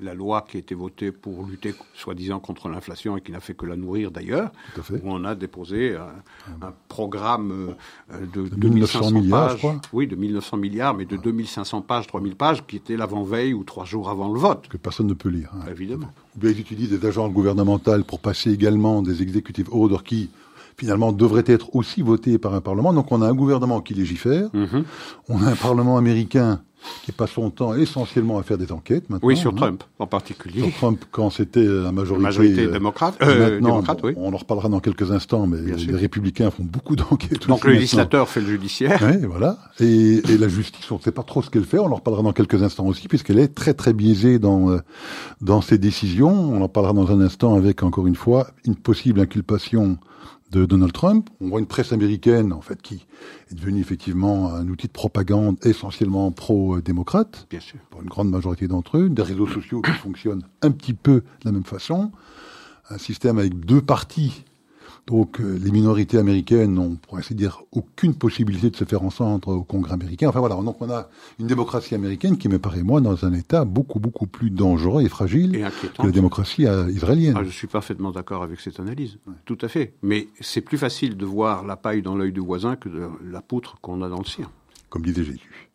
[0.00, 3.54] la loi qui a été votée pour lutter soi-disant contre l'inflation et qui n'a fait
[3.54, 4.50] que la nourrir d'ailleurs,
[4.90, 7.74] où on a déposé un, programme
[8.12, 12.36] euh, de, de 2500 milliards, pages, oui, de 1900 milliards, mais de 2500 pages, 3000
[12.36, 14.68] pages, qui était l'avant-veille ou trois jours avant le vote.
[14.68, 15.50] Que personne ne peut lire.
[15.54, 15.70] Hein.
[15.70, 16.12] Évidemment.
[16.36, 20.30] Ou bien ils utilisent des agents gouvernementaux pour passer également des exécutifs orders qui
[20.76, 22.92] finalement devraient être aussi votés par un Parlement.
[22.92, 24.84] Donc on a un gouvernement qui légifère, mm-hmm.
[25.28, 26.62] on a un Parlement américain
[27.04, 29.26] qui passe son temps essentiellement à faire des enquêtes maintenant.
[29.26, 29.56] Oui, sur hein.
[29.56, 30.60] Trump en particulier.
[30.60, 33.16] Sur Trump quand c'était la majorité, majorité euh, démocrate.
[33.22, 34.12] Euh, démocrate oui.
[34.16, 37.46] On en reparlera dans quelques instants, mais les républicains font beaucoup d'enquêtes.
[37.48, 39.00] Donc le législateur fait le judiciaire.
[39.02, 39.58] Oui, voilà.
[39.80, 41.78] Et, et la justice, on ne sait pas trop ce qu'elle fait.
[41.78, 44.78] On en reparlera dans quelques instants aussi, puisqu'elle est très très biaisée dans euh,
[45.40, 46.30] dans ses décisions.
[46.30, 49.98] On en parlera dans un instant avec encore une fois une possible inculpation
[50.50, 51.30] de Donald Trump.
[51.40, 53.06] On voit une presse américaine, en fait, qui
[53.50, 57.46] est devenue effectivement un outil de propagande essentiellement pro-démocrate.
[57.50, 57.78] Bien sûr.
[57.90, 59.08] Pour une grande majorité d'entre eux.
[59.08, 62.10] Des réseaux sociaux qui fonctionnent un petit peu de la même façon.
[62.88, 64.44] Un système avec deux partis
[65.06, 69.48] donc euh, les minorités américaines n'ont, pour ainsi dire, aucune possibilité de se faire entendre
[69.48, 70.28] au Congrès américain.
[70.28, 71.08] Enfin voilà, donc on a
[71.38, 75.08] une démocratie américaine qui me paraît, moi, dans un état beaucoup, beaucoup plus dangereux et
[75.08, 77.34] fragile que la démocratie euh, israélienne.
[77.36, 79.94] Ah, je suis parfaitement d'accord avec cette analyse, tout à fait.
[80.02, 83.40] Mais c'est plus facile de voir la paille dans l'œil du voisin que de la
[83.40, 84.48] poutre qu'on a dans le sien.
[84.88, 85.70] Comme disait Jésus.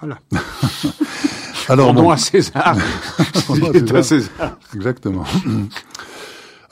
[0.00, 0.18] Voilà.
[1.68, 2.76] Alors, Rendons à César.
[3.94, 4.58] à César.
[4.74, 5.24] Exactement.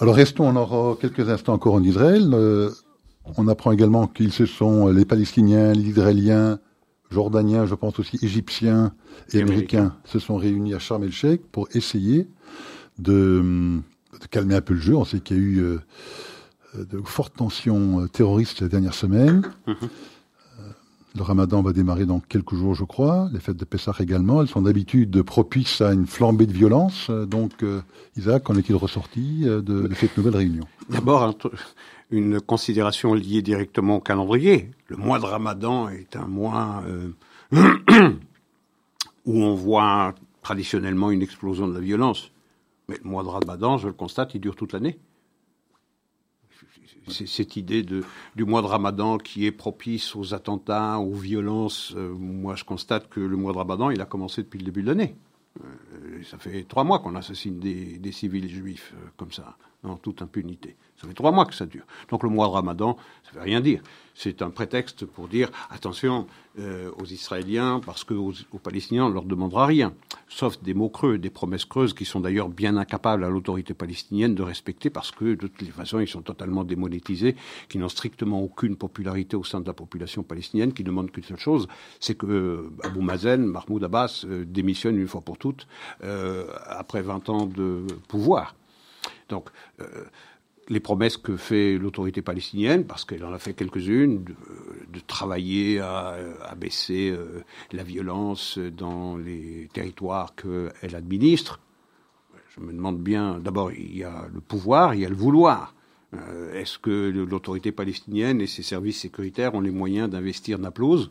[0.02, 2.28] Alors restons en quelques instants encore en Israël.
[2.32, 2.70] Euh,
[3.36, 6.58] on apprend également qu'ils se sont les Palestiniens, les Israéliens,
[7.12, 8.94] Jordaniens, je pense aussi Égyptiens
[9.32, 12.26] et, Américains, se sont réunis à Sharm el-Sheikh pour essayer
[12.98, 13.78] de,
[14.32, 14.96] calmer un peu le jeu.
[14.96, 15.78] On sait qu'il y a eu euh,
[16.74, 19.42] de fortes tensions euh, terroristes la dernière semaine.
[21.14, 23.28] Le ramadan va démarrer dans quelques jours, je crois.
[23.32, 24.40] Les fêtes de Pessah également.
[24.40, 27.10] Elles sont d'habitude propices à une flambée de violence.
[27.10, 27.82] Donc, euh,
[28.16, 30.64] Isaac, en est-il ressorti euh, de, cette nouvelle réunion?
[30.88, 31.34] D'abord,
[32.10, 34.70] une considération liée directement au calendrier.
[34.88, 37.10] Le mois de ramadan est un mois euh,
[39.26, 42.30] où on voit traditionnellement une explosion de la violence.
[42.88, 44.98] Mais le mois de ramadan, je le constate, il dure toute l'année
[47.08, 51.94] cette idée du mois de Ramadan qui est propice aux attentats, aux violences.
[51.96, 54.82] Euh, moi, je constate que le mois de Ramadan, il a commencé depuis le début
[54.82, 55.16] de l'année.
[55.62, 59.96] Euh, ça fait trois mois qu'on assassine des, des civils juifs euh, comme ça, en
[59.96, 60.76] toute impunité.
[60.96, 61.82] Ça fait trois mois que ça dure.
[62.10, 63.82] Donc le mois de Ramadan, ça ne veut rien dire.
[64.14, 66.26] C'est un prétexte pour dire attention
[66.60, 69.94] euh, aux Israéliens, parce qu'aux aux Palestiniens, on ne leur demandera rien,
[70.28, 74.34] sauf des mots creux, des promesses creuses qui sont d'ailleurs bien incapables à l'autorité palestinienne
[74.34, 77.34] de respecter, parce que de toutes les façons, ils sont totalement démonétisés,
[77.68, 81.38] qui n'ont strictement aucune popularité au sein de la population palestinienne, qui demandent qu'une seule
[81.38, 81.66] chose,
[81.98, 85.66] c'est que euh, Abou Mazen, Mahmoud Abbas, euh, démissionne une fois pour toutes,
[86.68, 88.54] après 20 ans de pouvoir.
[89.32, 89.50] Donc,
[90.68, 96.16] les promesses que fait l'autorité palestinienne, parce qu'elle en a fait quelques-unes, de, travailler à,
[96.56, 97.42] baisser euh,
[97.72, 101.60] la violence dans les territoires qu'elle administre.
[102.54, 105.74] Je me demande bien, d'abord, il y a le pouvoir, il y a le vouloir.
[106.14, 111.10] Euh, est-ce que l'autorité palestinienne et ses services sécuritaires ont les moyens d'investir Naplouse?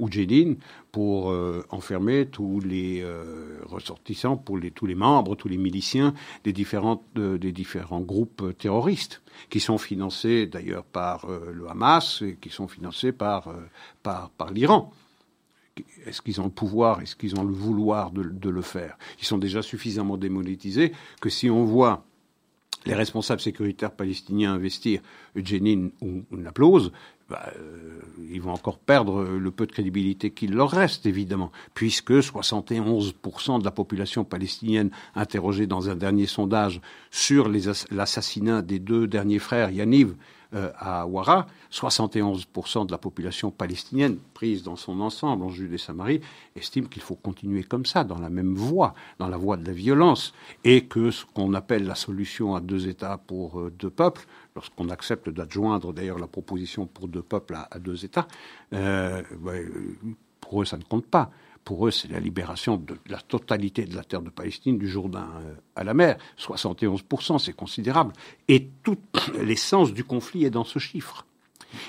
[0.00, 0.54] Ou Jenin
[0.90, 6.52] pour euh, enfermer tous les euh, ressortissants, pour tous les membres, tous les miliciens des,
[6.52, 7.04] différents
[8.00, 13.52] groupes terroristes, qui sont financés d'ailleurs par le Hamas et qui sont financés par,
[14.52, 14.92] l'Iran.
[16.06, 18.98] Est-ce qu'ils ont le pouvoir, est-ce qu'ils ont le vouloir de, de, le faire?
[19.20, 22.04] Ils sont déjà suffisamment démonétisés que si on voit
[22.86, 25.00] les responsables sécuritaires palestiniens investir
[25.36, 26.92] Jenin ou Naplouse,
[27.30, 32.12] bah, euh, ils vont encore perdre le peu de crédibilité qu'il leur reste, évidemment, puisque
[32.12, 37.48] 71% de la population palestinienne interrogée dans un dernier sondage sur
[37.90, 40.14] l'assassinat des deux derniers frères, Yaniv
[40.54, 45.78] euh, à Ouara, 71% de la population palestinienne, prise dans son ensemble en Judée et
[45.78, 46.20] Samarie,
[46.56, 49.72] estime qu'il faut continuer comme ça, dans la même voie, dans la voie de la
[49.72, 50.34] violence,
[50.64, 54.88] et que ce qu'on appelle la solution à deux États pour euh, deux peuples, lorsqu'on
[54.88, 58.26] accepte d'adjoindre d'ailleurs la proposition pour deux peuples à, deux États,
[58.72, 59.22] euh,
[60.40, 61.30] pour eux ça ne compte pas.
[61.64, 65.28] Pour eux, c'est la libération de la totalité de la terre de Palestine, du Jourdain
[65.44, 66.16] euh, à la mer.
[66.38, 68.12] 71%, c'est considérable.
[68.48, 69.00] Et toute
[69.42, 71.26] l'essence du conflit est dans ce chiffre.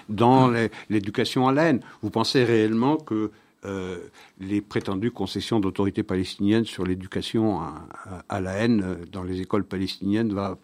[0.10, 0.53] Dans
[0.89, 1.79] l'éducation à la haine.
[2.03, 3.31] Vous pensez réellement que
[3.63, 3.99] euh,
[4.39, 7.88] les prétendues concessions d'autorité palestinienne sur l'éducation à,
[8.27, 10.57] à, la haine euh, dans les écoles palestiniennes va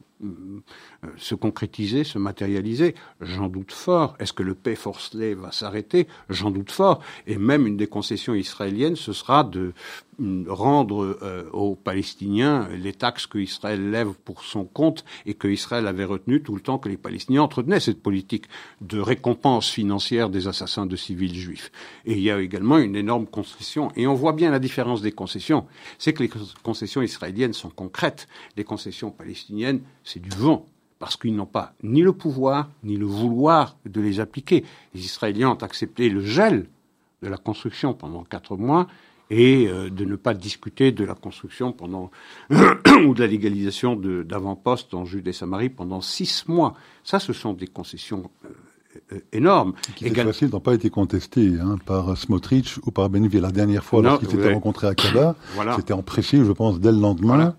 [1.17, 4.15] se concrétiser, se matérialiser J'en doute fort.
[4.19, 6.07] Est-ce que le paix forcé va s'arrêter?
[6.29, 7.01] J'en doute fort.
[7.25, 9.73] Et même une des concessions israéliennes, ce sera de
[10.47, 15.85] rendre euh, aux Palestiniens les taxes que Israël lève pour son compte et que Israël
[15.87, 18.45] avait retenu tout le temps que les Palestiniens entretenaient cette politique
[18.81, 21.71] de récompense financière des assassins de civils juifs.
[22.05, 23.91] Et il y a également une énorme concession.
[23.95, 25.65] Et on voit bien la différence des concessions.
[25.99, 26.31] C'est que les
[26.63, 28.27] concessions israéliennes sont concrètes.
[28.55, 30.65] Les concessions palestiniennes, c'est du vent
[30.99, 34.65] parce qu'ils n'ont pas ni le pouvoir ni le vouloir de les appliquer.
[34.95, 36.67] Les Israéliens ont accepté le gel
[37.21, 38.87] de la construction pendant quatre mois
[39.29, 42.11] et euh, de ne pas discuter de la construction pendant
[42.51, 46.75] ou de la légalisation d'avant-poste en Judée-Samarie pendant six mois.
[47.03, 48.49] Ça, ce sont des concessions euh,
[49.13, 49.73] euh, énormes.
[49.95, 53.41] Qui cette fois n'ont pas été contestées hein, par Smotrich ou par Benvir.
[53.41, 55.35] La dernière fois, lorsqu'ils s'étaient rencontrés à Kaba,
[55.75, 57.55] c'était en précis, je pense, dès le lendemain.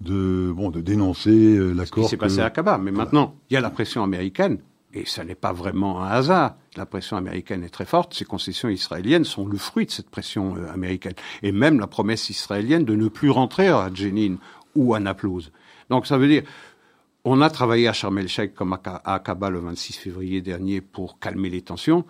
[0.00, 2.02] De, bon, de dénoncer l'accord.
[2.02, 2.76] Ce qui s'est passé à Kaba.
[2.76, 4.58] Mais maintenant, il y a la pression américaine
[4.94, 6.56] et ça n'est pas vraiment un hasard.
[6.76, 8.14] La pression américaine est très forte.
[8.14, 11.14] Ces concessions israéliennes sont le fruit de cette pression euh, américaine.
[11.42, 14.36] Et même la promesse israélienne de ne plus rentrer à Jenin
[14.74, 15.50] ou à Naplouse.
[15.88, 16.42] Donc ça veut dire,
[17.24, 21.50] on a travaillé à Sharm el-Sheikh comme à Aqaba le 26 février dernier pour calmer
[21.50, 22.04] les tensions.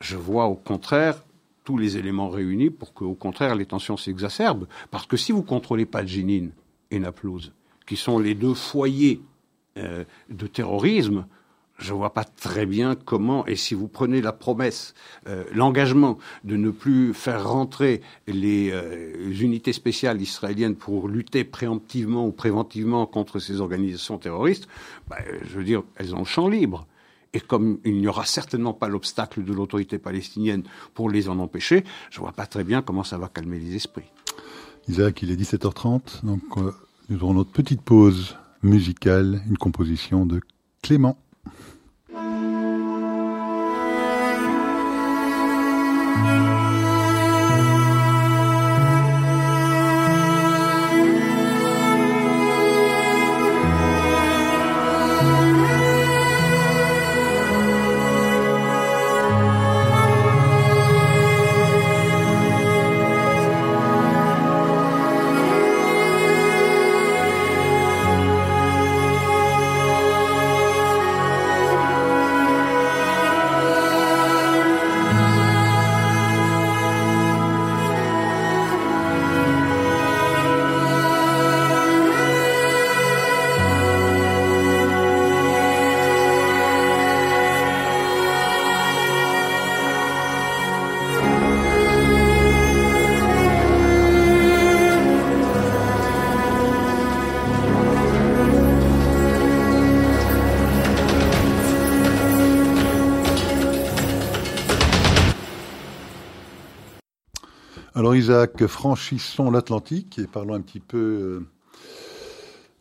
[0.00, 1.24] Je vois au contraire
[1.64, 4.66] tous les éléments réunis pour qu'au contraire les tensions s'exacerbent.
[4.90, 6.48] Parce que si vous contrôlez pas Jenin
[6.90, 7.52] et Naplouse,
[7.86, 9.20] qui sont les deux foyers
[9.76, 11.26] euh, de terrorisme,
[11.78, 14.94] je vois pas très bien comment, et si vous prenez la promesse,
[15.28, 22.26] euh, l'engagement de ne plus faire rentrer les euh, unités spéciales israéliennes pour lutter préemptivement
[22.26, 24.68] ou préventivement contre ces organisations terroristes,
[25.08, 26.86] bah, je veux dire, elles ont le champ libre.
[27.32, 30.64] Et comme il n'y aura certainement pas l'obstacle de l'autorité palestinienne
[30.94, 34.10] pour les en empêcher, je vois pas très bien comment ça va calmer les esprits.
[34.88, 36.72] Isaac, il est 17h30, donc euh,
[37.10, 40.40] nous aurons notre petite pause musicale, une composition de
[40.82, 41.18] Clément.
[108.06, 111.46] Isaac, franchissons l'Atlantique et parlons un petit peu euh,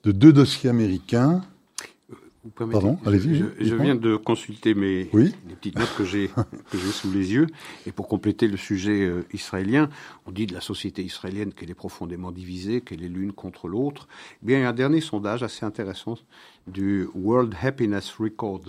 [0.03, 1.41] de deux dossiers américains.
[2.56, 3.43] Pardon, allez-y.
[3.60, 6.30] Je, viens de consulter mes les petites notes que j'ai
[6.71, 7.47] que j'ai sous les yeux
[7.86, 9.89] et pour compléter le sujet euh, israélien,
[10.27, 14.08] on dit de la société israélienne qu'elle est profondément divisée, qu'elle est l'une contre l'autre.
[14.43, 16.15] Eh bien, il y a un dernier sondage assez intéressant
[16.67, 18.62] du World Happiness Record,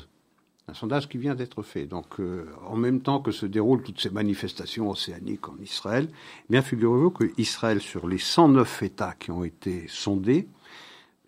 [0.69, 1.87] un sondage qui vient d'être fait.
[1.87, 6.47] Donc, euh, en même temps que se déroulent toutes ces manifestations océaniques en Israël, eh
[6.51, 10.47] bien, figurez-vous que Israël, sur les 109 États qui ont été sondés,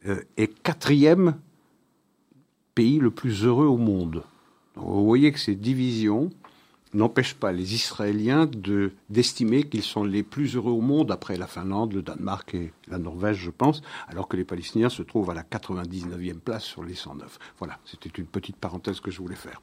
[0.07, 1.37] euh, est quatrième
[2.75, 4.23] pays le plus heureux au monde.
[4.77, 6.31] vous voyez que ces divisions
[6.95, 11.47] n'empêchent pas les Israéliens de d'estimer qu'ils sont les plus heureux au monde après la
[11.47, 15.35] Finlande, le Danemark et la Norvège, je pense, alors que les Palestiniens se trouvent à
[15.35, 17.39] la 99e place sur les 109.
[17.59, 19.61] Voilà, c'était une petite parenthèse que je voulais faire.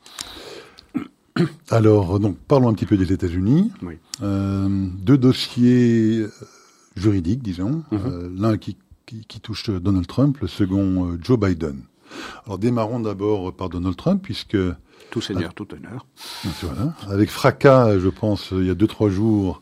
[1.70, 3.72] Alors, donc, parlons un petit peu des États-Unis.
[4.22, 6.32] Euh, deux dossiers euh,
[6.96, 7.84] juridiques, disons.
[7.92, 8.00] Mhm.
[8.06, 11.82] Euh, l'un qui, qui, touche Donald Trump, le second Joe Biden.
[12.46, 14.58] Alors démarrons d'abord par Donald Trump, puisque...
[15.10, 16.06] Tout seigneur, tout honneur.
[16.62, 16.94] Voilà.
[17.10, 19.62] Avec fracas, je pense, il y a deux, trois jours,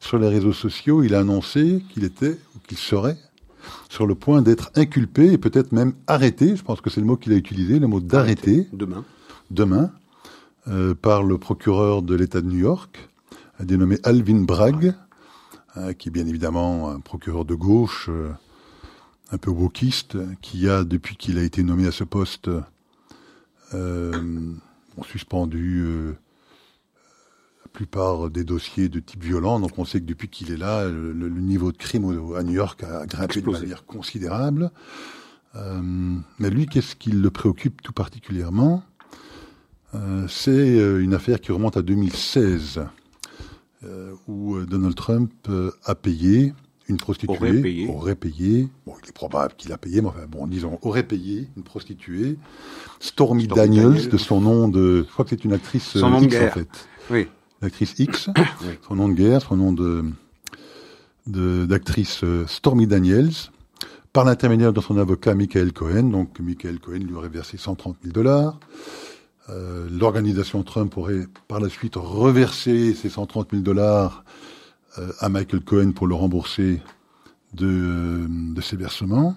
[0.00, 3.18] sur les réseaux sociaux, il a annoncé qu'il était, ou qu'il serait,
[3.88, 7.16] sur le point d'être inculpé et peut-être même arrêté, je pense que c'est le mot
[7.16, 8.68] qu'il a utilisé, le mot d'arrêter.
[8.72, 9.04] Demain.
[9.50, 9.90] Demain,
[10.68, 13.08] euh, par le procureur de l'État de New York,
[13.60, 14.94] dénommé Alvin Bragg,
[15.76, 18.30] euh, qui est bien évidemment un procureur de gauche, euh,
[19.32, 22.48] un peu wokiste, qui a, depuis qu'il a été nommé à ce poste,
[23.74, 24.12] euh,
[25.04, 26.12] suspendu euh,
[27.64, 29.60] la plupart des dossiers de type violent.
[29.60, 32.04] Donc on sait que depuis qu'il est là, le, niveau de crime
[32.36, 34.70] à New York a grimpé de manière considérable.
[35.54, 35.80] Euh,
[36.38, 38.82] mais lui, qu'est-ce qui le préoccupe tout particulièrement
[39.94, 42.80] euh, C'est une affaire qui remonte à 2016,
[44.26, 45.32] où Donald Trump
[45.84, 46.52] a payé
[46.88, 47.88] une prostituée aurait payé.
[47.88, 48.68] aurait payé.
[48.86, 52.38] Bon, il est probable qu'il a payé, mais enfin, bon, disons, aurait payé une prostituée.
[53.00, 56.26] Stormy, Daniels, de son nom de, je crois que c'est une actrice son nom X,
[56.26, 56.52] de guerre.
[56.52, 56.88] en fait.
[57.10, 57.26] Oui.
[57.62, 58.30] L'actrice X,
[58.88, 63.32] son nom de guerre, son nom de, d'actrice euh, Stormy Daniels,
[64.12, 66.04] par l'intermédiaire de son avocat Michael Cohen.
[66.04, 68.60] Donc, Michael Cohen lui aurait versé 130 000 dollars.
[69.48, 74.55] Euh, L'organisation Trump aurait par la suite reversé ces 130 000 dollars euh,
[75.18, 76.82] à Michael Cohen pour le rembourser
[77.54, 79.36] de, de ses versements.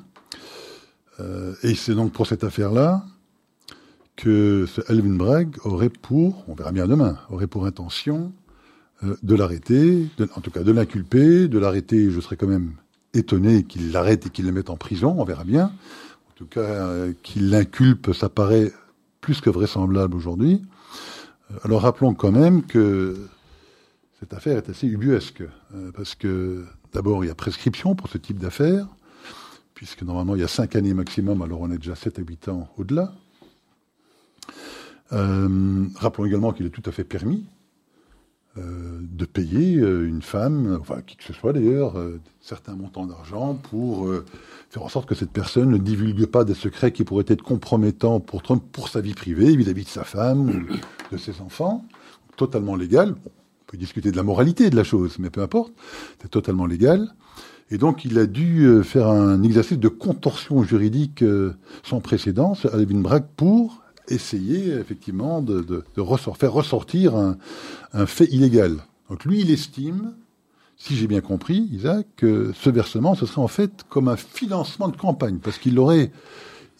[1.19, 3.03] Euh, et c'est donc pour cette affaire-là
[4.15, 8.33] que ce Elvin Bragg aurait pour, on verra bien demain, aurait pour intention
[9.03, 12.73] euh, de l'arrêter, en tout cas de l'inculper, de l'arrêter, je serais quand même
[13.13, 15.65] étonné qu'il l'arrête et qu'il le mette en prison, on verra bien.
[15.65, 18.71] En tout cas, euh, qu'il l'inculpe, ça paraît
[19.21, 20.61] plus que vraisemblable aujourd'hui.
[21.51, 23.15] Euh, alors rappelons quand même que
[24.19, 28.17] cette affaire est assez ubuesque, euh, parce que d'abord, il y a prescription pour ce
[28.17, 28.87] type d'affaires,
[29.73, 32.49] puisque normalement, il y a cinq années maximum, alors on est déjà 7 à 8
[32.49, 33.13] ans au-delà.
[35.13, 37.45] Euh, rappelons également qu'il est tout à fait permis
[38.57, 41.95] euh, de payer une femme, enfin qui que ce soit d'ailleurs,
[42.41, 44.13] certains montants d'argent pour
[44.69, 48.19] faire en sorte que cette personne ne divulgue pas des secrets qui pourraient être compromettants
[48.19, 50.67] pour Trump pour sa vie privée, vis-à-vis de sa femme
[51.11, 51.85] de ses enfants.
[52.35, 53.15] Totalement légal
[53.69, 55.73] peut discuter de la moralité de la chose, mais peu importe,
[56.21, 57.13] c'est totalement légal.
[57.69, 61.53] Et donc, il a dû euh, faire un exercice de contorsion juridique euh,
[61.83, 67.37] sans précédent, à Alvin Bragg, pour essayer effectivement de, faire ressortir un,
[67.93, 68.77] un, fait illégal.
[69.07, 70.15] Donc lui, il estime,
[70.75, 74.87] si j'ai bien compris, Isaac, que ce versement, ce serait en fait comme un financement
[74.87, 76.11] de campagne, parce qu'il aurait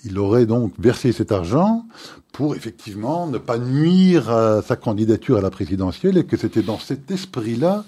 [0.06, 1.86] il aurait donc versé cet argent
[2.32, 6.80] pour effectivement ne pas nuire à sa candidature à la présidentielle et que c'était dans
[6.80, 7.84] cet esprit-là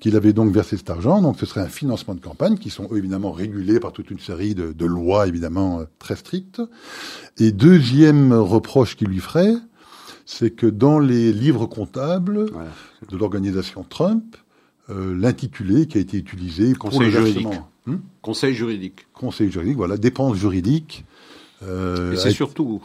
[0.00, 1.22] qu'il avait donc versé cet argent.
[1.22, 4.54] Donc ce serait un financement de campagne qui sont évidemment régulés par toute une série
[4.54, 6.60] de, de lois évidemment euh, très strictes.
[7.38, 9.54] Et deuxième reproche qu'il lui ferait,
[10.26, 12.46] c'est que dans les livres comptables
[13.08, 14.36] de l'organisation Trump,
[14.90, 17.46] euh, l'intitulé qui a été utilisé Conseil pour le juridique.
[17.86, 19.06] Hmm Conseil juridique.
[19.12, 21.04] Conseil juridique, voilà, dépenses juridiques
[21.66, 22.82] euh, c'est surtout.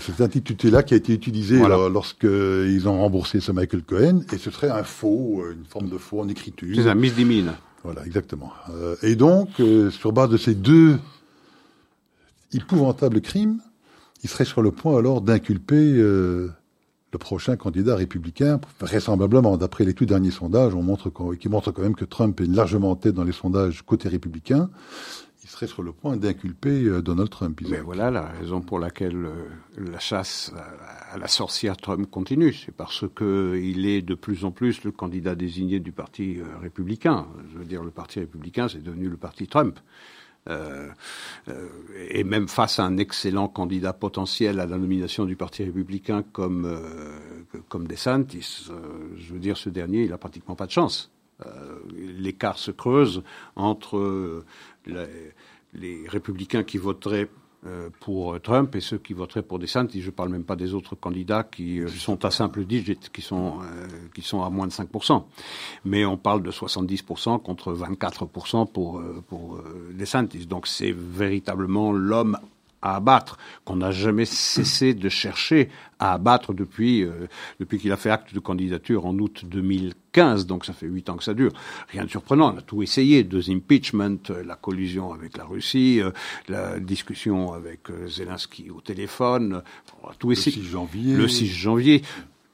[0.00, 4.68] C'est intitulé-là qui a été utilisé lorsqu'ils ont remboursé ce Michael Cohen, et ce serait
[4.68, 6.68] un faux, euh, une forme de faux en écriture.
[6.74, 7.54] C'est un misdemeanor.
[7.82, 8.52] Voilà, exactement.
[8.70, 9.48] Euh, et donc,
[9.90, 10.98] sur base de ces deux
[12.52, 13.60] épouvantables crimes,
[14.22, 19.56] il serait sur le point alors d'inculper le prochain candidat républicain, vraisemblablement.
[19.56, 22.90] D'après les tout derniers sondages, on montre qui montrent quand même que Trump est largement
[22.90, 24.68] en tête dans les sondages côté républicain
[25.48, 27.60] serait sur le point d'inculper euh, Donald Trump.
[27.68, 30.52] Mais voilà la raison pour laquelle euh, la chasse
[31.12, 32.52] à la sorcière Trump continue.
[32.52, 37.26] C'est parce qu'il est de plus en plus le candidat désigné du Parti euh, républicain.
[37.52, 39.78] Je veux dire, le Parti républicain, c'est devenu le Parti Trump.
[40.48, 40.88] Euh,
[41.48, 41.68] euh,
[42.08, 46.64] et même face à un excellent candidat potentiel à la nomination du Parti républicain comme,
[46.64, 48.68] euh, comme DeSantis,
[49.16, 51.10] je veux dire, ce dernier, il a pratiquement pas de chance.
[52.20, 53.22] L'écart se creuse
[53.56, 54.44] entre
[54.86, 55.06] les,
[55.74, 57.28] les républicains qui voteraient
[57.66, 60.00] euh, pour Trump et ceux qui voteraient pour DeSantis.
[60.00, 63.20] Je ne parle même pas des autres candidats qui euh, sont à simple digit, qui
[63.20, 65.24] sont, euh, qui sont à moins de 5%.
[65.84, 69.62] Mais on parle de 70% contre 24% pour, pour
[69.92, 70.46] DeSantis.
[70.46, 72.38] Donc c'est véritablement l'homme
[72.82, 75.68] à abattre, qu'on n'a jamais cessé de chercher
[75.98, 77.26] à abattre depuis, euh,
[77.60, 80.46] depuis qu'il a fait acte de candidature en août 2015.
[80.46, 81.52] Donc ça fait huit ans que ça dure.
[81.88, 83.22] Rien de surprenant, on a tout essayé.
[83.22, 86.10] Deux impeachments, euh, la collusion avec la Russie, euh,
[86.48, 89.62] la discussion avec Zelensky au téléphone,
[90.02, 90.56] on a tout essayé.
[90.56, 91.14] Le 6 janvier.
[91.14, 92.02] Le 6 janvier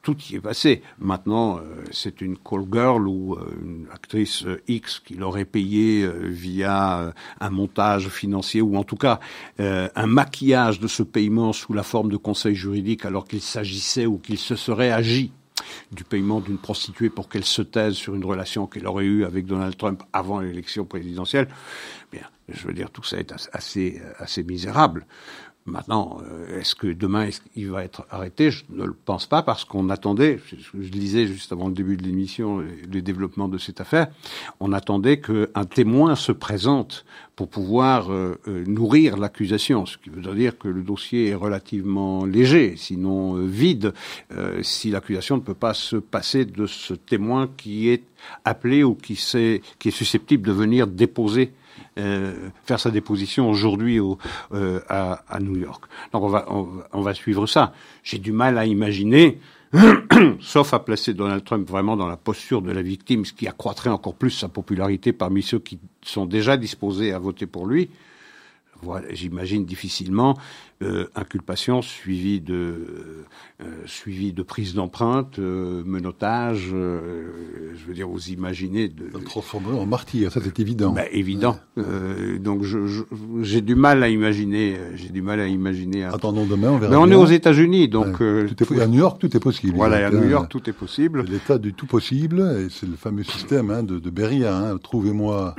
[0.07, 0.83] tout y est passé.
[1.01, 6.09] Maintenant, euh, c'est une call girl ou euh, une actrice euh, X qui l'aurait payé
[6.23, 9.19] via un montage financier ou en tout cas
[9.59, 14.19] un maquillage de ce paiement sous la forme de conseil juridique alors qu'il s'agissait ou
[14.19, 15.33] qu'il se serait agi
[15.91, 19.47] du paiement d'une prostituée pour qu'elle se taise sur une relation qu'elle aurait eue avec
[19.47, 21.49] Donald Trump avant l'élection présidentielle.
[22.13, 25.07] Bien, je veux dire, tout ça est assez, assez misérable.
[25.67, 28.53] Maintenant, euh, est-ce que demain il va être arrêté?
[28.53, 32.05] Je ne le pense pas parce qu'on attendait, je, lisais juste avant le début de
[32.05, 34.07] l'émission le développement de cette affaire,
[34.61, 37.05] on attendait qu'un témoin se présente
[37.35, 42.25] pour pouvoir euh, euh, nourrir l'accusation, ce qui veut dire que le dossier est relativement
[42.25, 43.93] léger, sinon vide,
[44.63, 48.05] si l'accusation ne peut pas se passer de ce témoin qui est
[48.45, 51.66] appelé ou qui, qui est susceptible de venir déposer euh,
[51.97, 55.85] faire sa déposition aujourd'hui euh, à, à, New York.
[56.13, 57.73] Donc on va, on, va suivre ça.
[58.03, 59.41] J'ai du mal à imaginer,
[60.41, 63.91] sauf à placer Donald Trump vraiment dans la posture de la victime, ce qui accroîtrait
[63.91, 67.91] encore plus sa popularité parmi ceux qui sont déjà disposés à voter pour lui.
[68.83, 70.37] Voilà, j'imagine difficilement
[70.83, 73.25] euh, inculpation suivie de
[73.63, 76.69] euh, suivi de prise d'empreinte, euh, menottage.
[76.75, 77.31] Euh,
[77.75, 80.93] je veux dire, vous imaginez de transformer en martyr, ça c'est évident.
[80.93, 81.57] Ben, évident.
[82.41, 82.63] donc
[83.41, 84.77] j'ai du mal à imaginer.
[84.95, 86.05] J'ai du mal à imaginer.
[86.05, 86.91] Attendons demain, on verra.
[86.91, 89.75] Mais on est aux États-Unis, donc tout est, à New York, tout est possible.
[89.77, 91.23] Voilà, à New York, tout est possible.
[91.23, 94.55] L'état du tout possible, et c'est le fameux système hein, de, de Beria.
[94.55, 95.55] Hein, Trouvez-moi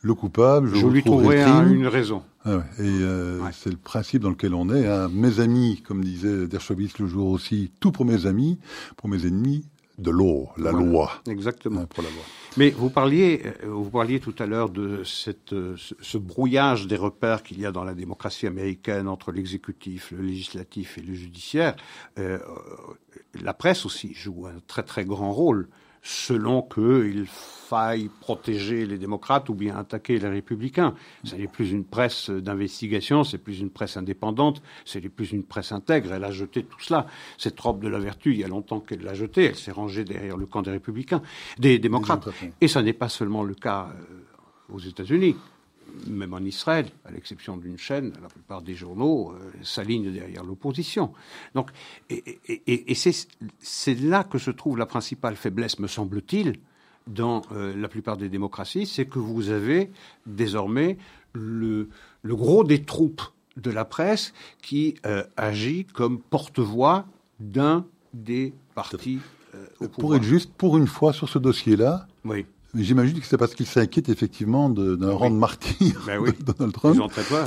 [0.00, 0.70] le coupable.
[0.74, 2.22] Je, lui trouverai une raison.
[2.48, 4.86] Ah et euh, c'est le principe dans lequel on est.
[4.86, 5.10] Hein.
[5.12, 8.58] Mes amis, comme disait Dershowitz le jour aussi, tout pour mes amis,
[8.96, 9.66] pour mes ennemis,
[9.98, 11.10] de l'eau, la loi.
[11.28, 11.84] Exactement.
[11.86, 12.22] pour la loi.
[12.56, 16.96] Mais vous parliez, euh, vous parliez tout à l'heure de cette, euh, ce brouillage des
[16.96, 21.74] repères qu'il y a dans la démocratie américaine entre l'exécutif, le législatif et le judiciaire.
[22.18, 22.38] Euh,
[23.42, 25.68] la presse aussi joue un très très grand rôle
[26.02, 30.94] selon qu'il faille protéger les démocrates ou bien attaquer les républicains.
[31.24, 35.72] Ce n'est plus une presse d'investigation, c'est plus une presse indépendante, c'est plus une presse
[35.72, 36.14] intègre.
[36.14, 37.06] Elle a jeté tout cela.
[37.36, 39.44] Cette robe de la vertu, il y a longtemps qu'elle l'a jetée.
[39.44, 41.20] Elle s'est rangée derrière le camp des républicains,
[41.58, 42.28] des démocrates.
[42.60, 45.36] Et ça n'est pas seulement le cas euh, aux États-Unis
[46.06, 51.12] même en Israël, à l'exception d'une chaîne, la plupart des journaux euh, s'alignent derrière l'opposition.
[51.54, 51.70] Donc,
[52.10, 56.54] et, c'est là que se trouve la principale faiblesse, me semble-t-il,
[57.06, 59.90] dans euh, la plupart des démocraties, c'est que vous avez
[60.26, 60.98] désormais
[61.32, 61.88] le,
[62.24, 63.22] gros des troupes
[63.56, 67.06] de la presse qui euh, agit comme porte-voix
[67.40, 69.20] d'un des partis.
[69.92, 72.46] pour être juste, pour une fois sur ce dossier-là, oui.
[72.74, 76.30] J'imagine que c'est parce qu'il s'inquiète effectivement d'un rang de martyr ben oui.
[76.38, 77.00] de Donald Trump.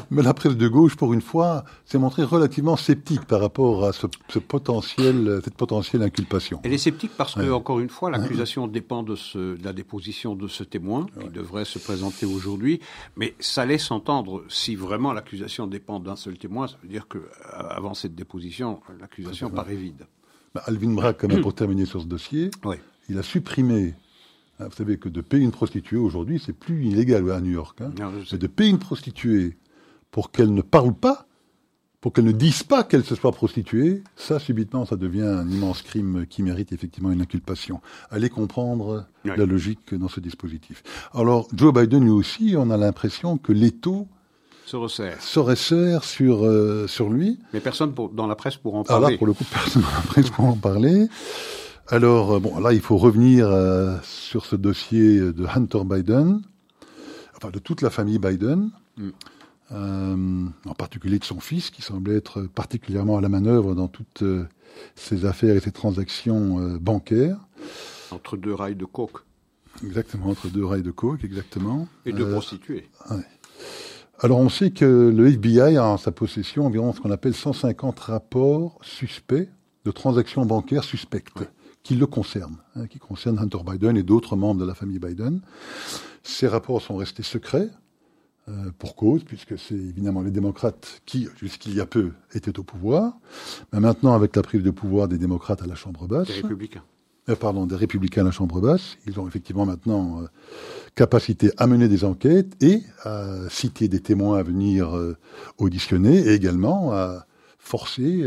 [0.09, 3.93] Mais la presse de gauche, pour une fois, s'est montrée relativement sceptique par rapport à
[3.93, 6.59] ce, ce, potentiel, cette potentielle inculpation.
[6.63, 10.35] Elle est sceptique parce que, encore une fois, l'accusation dépend de, ce, de, la déposition
[10.35, 12.79] de ce témoin qui devrait se présenter aujourd'hui.
[13.15, 17.19] Mais ça laisse entendre, si vraiment l'accusation dépend d'un seul témoin, ça veut dire que
[17.53, 20.07] avant cette déposition, l'accusation paraît vide.
[20.55, 22.49] Bah, Alvin quand même, pour terminer sur ce dossier,
[23.07, 23.93] il a supprimé
[24.67, 27.79] vous savez que de payer une prostituée aujourd'hui, c'est plus illégal à New York.
[27.81, 27.91] Hein.
[28.31, 29.57] Mais de payer une prostituée
[30.11, 31.25] pour qu'elle ne parle pas,
[32.01, 35.81] pour qu'elle ne dise pas qu'elle se soit prostituée, ça, subitement, ça devient un immense
[35.83, 37.79] crime qui mérite effectivement une inculpation.
[38.09, 40.83] Allez comprendre la logique dans ce dispositif.
[41.13, 44.07] Alors, Joe Biden, lui aussi, on a l'impression que l'étau
[44.65, 47.39] se resserre, se resserre sur, euh, sur lui.
[47.53, 49.05] Mais personne dans la presse pour en parler.
[49.07, 51.07] Ah là, pour le coup, personne dans la presse pour en parler.
[51.91, 56.41] Alors, euh, bon, là, il faut revenir euh, sur ce dossier de Hunter Biden,
[57.35, 59.09] enfin de toute la famille Biden, mm.
[59.73, 64.23] euh, en particulier de son fils, qui semblait être particulièrement à la manœuvre dans toutes
[64.95, 67.37] ces affaires et ces transactions bancaires.
[68.11, 69.25] Entre deux rails de coke.
[69.83, 71.89] Exactement, entre deux rails de coke, exactement.
[72.05, 72.89] Et de prostituées.
[74.19, 77.99] Alors on sait que le FBI a en sa possession environ ce qu'on appelle 150
[77.99, 79.49] rapports suspects
[79.83, 81.41] de transactions bancaires suspectes
[81.83, 85.41] qui le concernent, hein, qui concernent Hunter Biden et d'autres membres de la famille Biden.
[86.23, 87.69] Ces rapports sont restés secrets
[88.49, 92.63] euh, pour cause, puisque c'est évidemment les démocrates qui, jusqu'il y a peu, étaient au
[92.63, 93.13] pouvoir.
[93.73, 96.27] Mais maintenant, avec la prise de pouvoir des démocrates à la Chambre basse...
[96.27, 96.83] Des républicains.
[97.29, 100.25] Euh, pardon, des républicains à la Chambre basse, ils ont effectivement maintenant euh,
[100.95, 104.91] capacité à mener des enquêtes et à citer des témoins à venir
[105.57, 107.27] auditionner et également à
[107.59, 108.23] forcer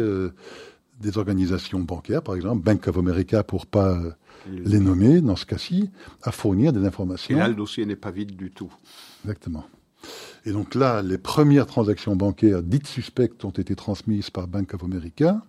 [1.00, 4.00] des organisations bancaires, par exemple Bank of America pour pas
[4.48, 5.90] les nommer dans ce cas-ci,
[6.22, 7.36] à fournir des informations.
[7.36, 8.72] Et là, le dossier n'est pas vide du tout.
[9.24, 9.64] Exactement.
[10.44, 14.84] Et donc là, les premières transactions bancaires dites suspectes ont été transmises par Bank of
[14.84, 15.42] America.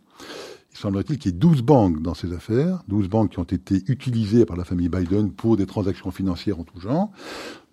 [0.72, 3.84] Il semblerait-il qu'il y ait 12 banques dans ces affaires, 12 banques qui ont été
[3.88, 7.12] utilisées par la famille Biden pour des transactions financières en tout genre.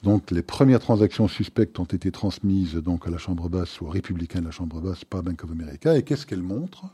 [0.02, 3.90] Donc les premières transactions suspectes ont été transmises donc à la Chambre basse ou aux
[3.90, 5.96] républicains de la Chambre basse par Bank of America.
[5.96, 6.86] Et qu'est-ce qu'elles montrent?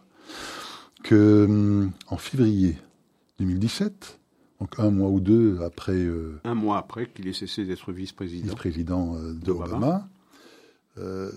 [1.02, 2.76] Que hum, en février
[3.38, 4.18] 2017,
[4.60, 5.92] donc un mois ou deux après.
[5.92, 8.46] Euh, un mois après qu'il ait cessé d'être vice-président.
[8.46, 10.08] Vice-président euh, d'Obama.
[10.98, 11.30] Euh,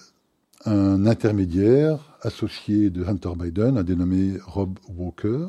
[0.66, 5.48] un intermédiaire associé de Hunter Biden, un dénommé Rob Walker,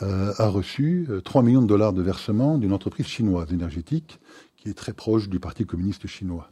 [0.00, 4.18] a reçu 3 millions de dollars de versement d'une entreprise chinoise énergétique
[4.56, 6.50] qui est très proche du Parti communiste chinois.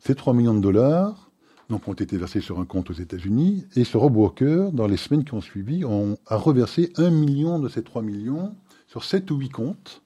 [0.00, 1.29] Ces 3 millions de dollars
[1.70, 4.96] donc, ont été versés sur un compte aux États-Unis et ce Rob Walker, dans les
[4.96, 5.84] semaines qui ont suivi,
[6.26, 8.54] a reversé 1 million de ces 3 millions
[8.88, 10.02] sur sept ou huit comptes.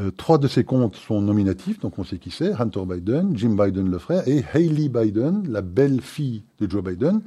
[0.00, 3.56] Euh, trois de ces comptes sont nominatifs, donc on sait qui c'est, Hunter Biden, Jim
[3.58, 7.20] Biden le frère, et Hailey Biden, la belle-fille de Joe Biden,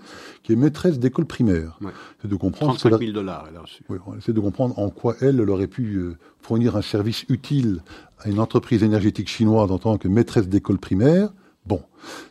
[0.44, 1.78] qui est maîtresse d'école primaire.
[2.22, 2.78] C'est de comprendre...
[2.78, 3.84] 35 000 dollars, elle a reçu.
[3.90, 7.82] Oui, c'est de comprendre en quoi elle, elle aurait pu euh, fournir un service utile
[8.20, 11.34] à une entreprise énergétique chinoise en tant que maîtresse d'école primaire.
[11.66, 11.82] Bon,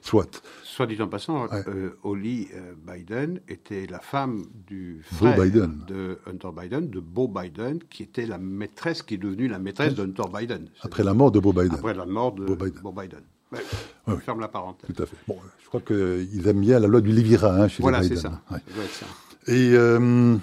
[0.02, 0.42] soit.
[0.64, 6.48] Soit dit en passant, euh, Holly euh, Biden était la femme du frère de Hunter
[6.56, 10.24] Biden, de Beau Biden, qui était la maîtresse, qui est devenue la maîtresse de Hunter
[10.32, 10.68] Biden.
[10.82, 11.74] Après la mort de Beau Biden.
[11.74, 13.22] Après la mort de Beau Biden.
[14.06, 14.90] Beau ferme la parenthèse.
[14.94, 15.16] Tout à fait.
[15.28, 18.38] Bon, je crois qu'ils aiment bien la loi du Lévira hein, chez voilà, les Biden.
[18.48, 19.52] Voilà, c'est ça.
[19.52, 20.36] Et euh,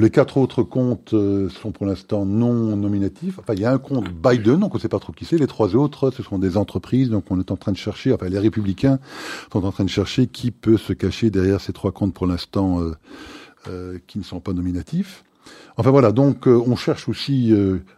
[0.00, 3.38] les quatre autres comptes euh, sont pour l'instant non nominatifs.
[3.38, 5.36] Enfin, il y a un compte Biden, donc on ne sait pas trop qui c'est.
[5.36, 8.28] Les trois autres, ce sont des entreprises, donc on est en train de chercher, enfin
[8.28, 8.98] les républicains
[9.52, 12.80] sont en train de chercher qui peut se cacher derrière ces trois comptes pour l'instant
[12.80, 12.92] euh,
[13.68, 15.24] euh, qui ne sont pas nominatifs.
[15.76, 17.52] Enfin voilà, donc on cherche aussi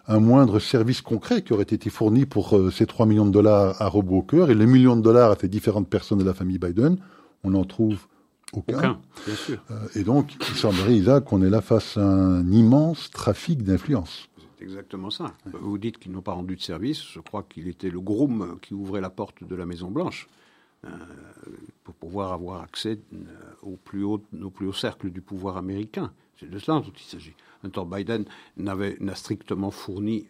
[0.06, 3.88] un moindre service concret qui aurait été fourni pour ces 3 millions de dollars à
[3.88, 6.96] Rob Walker et les millions de dollars à ces différentes personnes de la famille Biden.
[7.42, 7.98] On en trouve
[8.52, 9.00] aucun.
[9.26, 9.62] bien sûr.
[9.70, 14.28] Euh, et donc, il semblerait, Isaac, qu'on est là face à un immense trafic d'influence.
[14.58, 15.34] C'est exactement ça.
[15.46, 17.02] Vous dites qu'ils n'ont pas rendu de service.
[17.02, 20.28] Je crois qu'il était le groom qui ouvrait la porte de la Maison Blanche
[20.84, 20.88] euh,
[21.82, 23.16] pour pouvoir avoir accès euh,
[23.62, 26.12] au plus haut, au plus haut cercle du pouvoir américain.
[26.38, 27.34] C'est de cela dont il s'agit.
[27.64, 28.24] Hunter Biden
[28.56, 30.26] n'a strictement fourni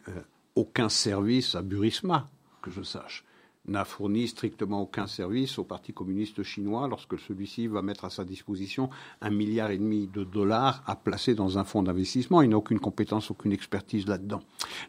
[0.55, 2.29] aucun service à Burisma,
[2.63, 3.25] que je sache
[3.67, 8.25] n'a fourni strictement aucun service au Parti communiste chinois lorsque celui-ci va mettre à sa
[8.25, 8.91] disposition
[9.21, 12.43] un milliard et demi de dollars à placer dans un fonds d'investissement.
[12.43, 14.43] Il n'a aucune compétence, aucune expertise là-dedans.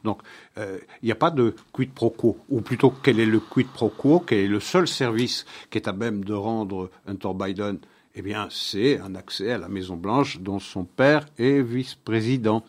[0.03, 0.21] Donc,
[0.57, 2.37] euh, il n'y a pas de quid pro quo.
[2.49, 5.87] Ou plutôt, quel est le quid pro quo Quel est le seul service qui est
[5.87, 7.79] à même de rendre Hunter Biden
[8.15, 12.63] eh bien, c'est un accès à la Maison Blanche dont son père est vice-président.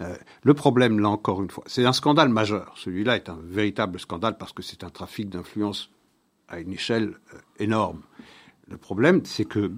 [0.00, 2.72] Euh, le problème, là encore une fois, c'est un scandale majeur.
[2.76, 5.90] Celui-là est un véritable scandale parce que c'est un trafic d'influence
[6.48, 8.00] à une échelle euh, énorme.
[8.66, 9.72] Le problème, c'est que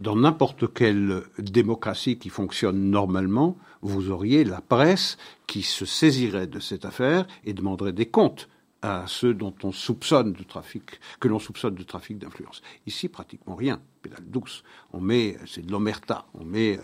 [0.00, 5.16] dans n'importe quelle démocratie qui fonctionne normalement, vous auriez la presse
[5.48, 8.48] qui se saisirait de cette affaire et demanderait des comptes
[8.82, 12.62] à ceux dont on soupçonne de trafic, que l'on soupçonne de trafic d'influence.
[12.86, 14.62] Ici, pratiquement rien pédale douce.
[14.92, 16.26] On met, c'est de l'omerta.
[16.34, 16.80] On met, euh,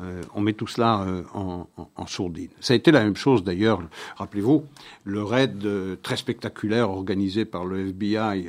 [0.00, 2.50] euh, on met tout cela euh, en, en, sourdine.
[2.60, 3.82] Ça a été la même chose d'ailleurs.
[4.16, 4.64] Rappelez-vous
[5.04, 5.66] le raid
[6.02, 8.48] très spectaculaire organisé par le FBI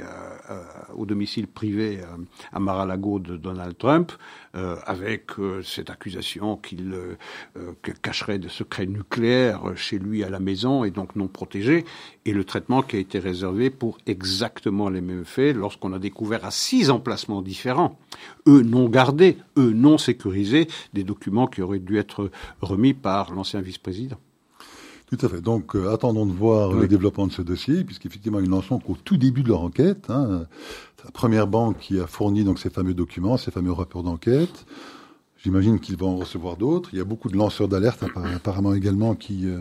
[0.95, 1.99] au domicile privé
[2.53, 4.11] à Mar-a-Lago de Donald Trump,
[4.53, 5.31] avec
[5.63, 6.95] cette accusation qu'il
[8.01, 11.86] cacherait des secrets nucléaires chez lui à la maison et donc non protégés,
[12.25, 16.45] et le traitement qui a été réservé pour exactement les mêmes faits lorsqu'on a découvert
[16.45, 17.97] à six emplacements différents
[18.47, 22.30] eux non gardés, eux non sécurisés, des documents qui auraient dû être
[22.61, 24.17] remis par l'ancien vice-président.
[25.07, 25.41] Tout à fait.
[25.41, 28.97] Donc, euh, attendons de voir le développement de ce dossier, puisqu'effectivement, ils n'en sont qu'au
[29.03, 30.09] tout début de leur enquête.
[30.09, 30.45] Hein.
[31.03, 34.65] La première banque qui a fourni donc ces fameux documents, ces fameux rapports d'enquête.
[35.45, 36.89] J'imagine qu'ils vont en recevoir d'autres.
[36.91, 38.03] Il y a beaucoup de lanceurs d'alerte,
[38.35, 39.59] apparemment également, qui, euh,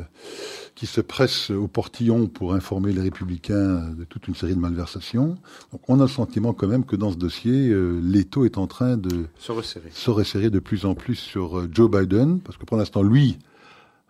[0.75, 5.37] qui se presse au portillon pour informer les républicains de toute une série de malversations.
[5.73, 8.67] Donc on a le sentiment quand même que dans ce dossier, euh, l'étau est en
[8.67, 9.91] train de se resserrer.
[9.93, 13.39] se resserrer de plus en plus sur euh, Joe Biden, parce que pour l'instant, lui,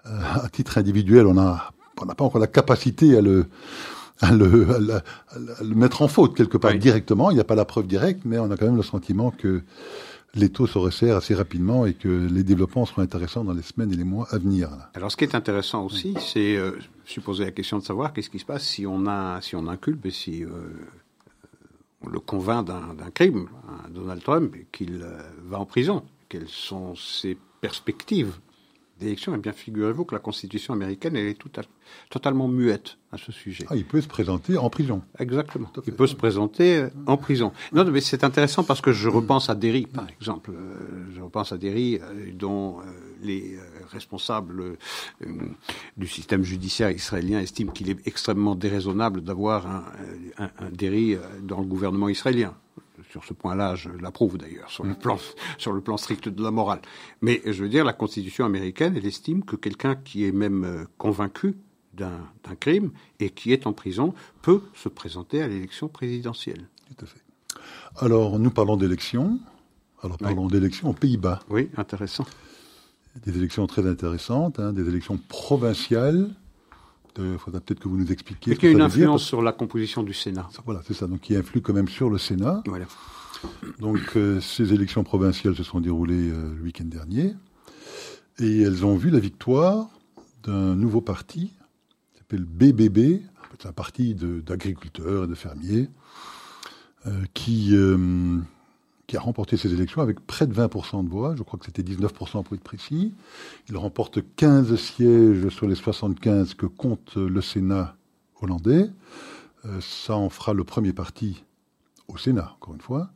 [0.06, 0.10] euh,
[0.44, 3.46] à titre individuel, on n'a on n'a pas encore la capacité à le,
[4.20, 7.32] à le, à le mettre en faute quelque part directement.
[7.32, 9.62] Il n'y a pas la preuve directe, mais on a quand même le sentiment que
[10.34, 13.92] les taux se resserrent assez rapidement et que les développements seront intéressants dans les semaines
[13.92, 14.70] et les mois à venir.
[14.94, 18.38] Alors, ce qui est intéressant aussi, c'est euh, supposer la question de savoir qu'est-ce qui
[18.38, 20.48] se passe si on a, inculpe et si euh,
[22.02, 23.48] on le convainc d'un crime,
[23.90, 26.02] Donald Trump, qu'il euh, va en prison.
[26.28, 28.34] Quelles sont ses perspectives
[28.98, 31.50] d'élection, eh bien, figurez-vous que la Constitution américaine, elle est tout
[32.10, 33.66] totalement muette à ce sujet.
[33.68, 35.02] Ah, il peut se présenter en prison.
[35.18, 35.70] Exactement.
[35.86, 37.52] Il peut se présenter euh, en prison.
[37.72, 40.52] Non, mais c'est intéressant parce que je repense à Derry, par exemple.
[40.52, 42.78] Euh, je repense à Derry, euh, dont
[43.22, 43.56] les
[43.90, 44.76] responsables
[45.96, 49.84] du système judiciaire israélien estiment qu'il est extrêmement déraisonnable d'avoir un,
[50.38, 52.54] un, un Derry dans le gouvernement israélien.
[53.14, 55.16] Sur ce point-là, je l'approuve d'ailleurs, sur, le plan,
[55.58, 56.80] sur le plan strict de la morale.
[57.22, 60.84] Mais je veux dire, la Constitution américaine, elle estime que quelqu'un qui est même euh,
[60.98, 61.54] convaincu
[61.92, 62.18] d'un
[62.58, 62.90] crime
[63.20, 66.66] et qui est en prison peut se présenter à l'élection présidentielle.
[66.88, 67.22] Tout à fait.
[68.04, 69.38] Alors, nous parlons d'élections.
[70.02, 71.38] Alors, parlons d'élections aux Pays-Bas.
[71.50, 72.26] Oui, intéressant.
[73.24, 76.30] Des élections très intéressantes, hein, des élections provinciales
[77.18, 78.52] il faudra peut-être que vous nous expliquiez.
[78.52, 80.48] Et qu'il y a une influence sur la composition du Sénat.
[80.64, 81.06] Voilà, c'est ça.
[81.06, 82.62] Donc, qui influe quand même sur le Sénat.
[82.66, 82.86] Voilà.
[83.78, 87.34] Donc, euh, ces élections provinciales se sont déroulées euh, le week-end dernier.
[88.38, 89.88] Et elles ont vu la victoire
[90.42, 91.52] d'un nouveau parti,
[92.12, 93.22] qui s'appelle BBB.
[93.60, 95.88] C'est un parti d'agriculteurs et de fermiers,
[97.06, 97.72] euh, qui
[99.06, 101.34] qui a remporté ces élections avec près de 20% de voix.
[101.36, 103.12] Je crois que c'était 19% pour être précis.
[103.68, 107.96] Il remporte 15 sièges sur les 75 que compte le Sénat
[108.40, 108.90] hollandais.
[109.66, 111.44] Euh, ça en fera le premier parti
[112.08, 113.10] au Sénat, encore une fois,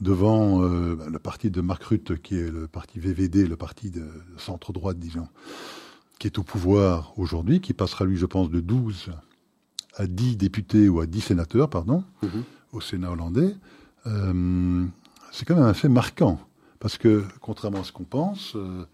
[0.00, 3.90] devant euh, bah, le parti de Mark Rutte, qui est le parti VVD, le parti
[3.90, 5.28] de centre-droite, disons,
[6.18, 9.10] qui est au pouvoir aujourd'hui, qui passera, lui, je pense, de 12
[9.96, 12.42] à 10 députés ou à 10 sénateurs, pardon, mm-hmm.
[12.72, 13.56] au Sénat hollandais.
[14.06, 14.86] Euh,
[15.32, 16.38] c'est quand même un fait marquant.
[16.80, 18.84] Parce que, contrairement à ce qu'on pense, euh,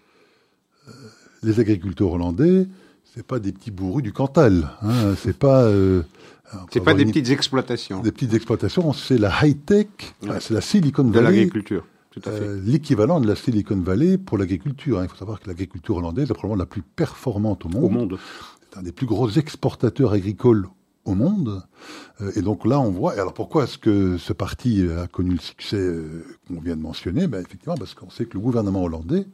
[0.88, 0.92] euh,
[1.42, 2.66] les agriculteurs hollandais,
[3.14, 4.70] c'est pas des petits bourrus du Cantal.
[4.82, 5.64] Hein, c'est pas.
[5.64, 6.02] Euh,
[6.70, 8.00] c'est pas des petites exploitations.
[8.00, 9.88] Des petites exploitations, c'est la high-tech,
[10.40, 11.18] c'est la Silicon Valley.
[11.18, 11.84] De l'agriculture.
[12.26, 15.00] Euh, l'équivalent de la Silicon Valley pour l'agriculture.
[15.00, 15.04] Hein.
[15.04, 17.84] Il faut savoir que l'agriculture hollandaise est probablement la plus performante au monde.
[17.84, 18.18] Au monde.
[18.70, 20.68] C'est un des plus gros exportateurs agricoles
[21.04, 21.62] au monde.
[22.20, 23.16] Euh, et donc là, on voit.
[23.16, 26.82] Et alors pourquoi est-ce que ce parti a connu le succès euh, qu'on vient de
[26.82, 27.26] mentionner?
[27.26, 29.26] Ben, Effectivement, parce qu'on sait que le gouvernement hollandais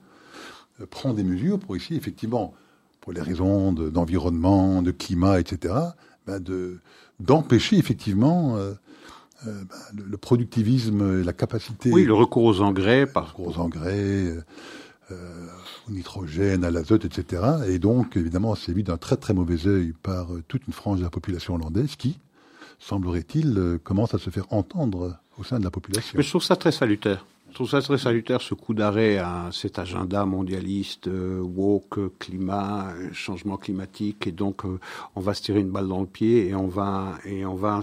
[0.80, 2.54] euh, prend des mesures pour ici, effectivement,
[3.00, 5.74] pour les raisons d'environnement, de, climat, etc.,
[6.26, 6.78] ben de
[7.18, 8.56] d'empêcher effectivement
[9.44, 11.90] ben, le, productivisme et la capacité.
[11.92, 13.24] Oui, le recours aux engrais, par.
[13.24, 14.34] Le recours aux engrais.
[15.10, 15.46] Euh,
[15.88, 17.42] au nitrogène, à l'azote, etc.
[17.68, 20.98] Et donc, évidemment, c'est vu d'un très très mauvais œil par euh, toute une frange
[20.98, 22.18] de la population hollandaise qui,
[22.78, 26.12] semblerait-il, euh, commence à se faire entendre au sein de la population.
[26.16, 27.24] Mais je trouve ça très salutaire.
[27.50, 31.10] Je trouve ça très salutaire, ce coup d'arrêt à cet agenda mondialiste,
[31.40, 34.62] woke, climat, changement climatique, et donc
[35.16, 37.80] on va se tirer une balle dans le pied et on va et on va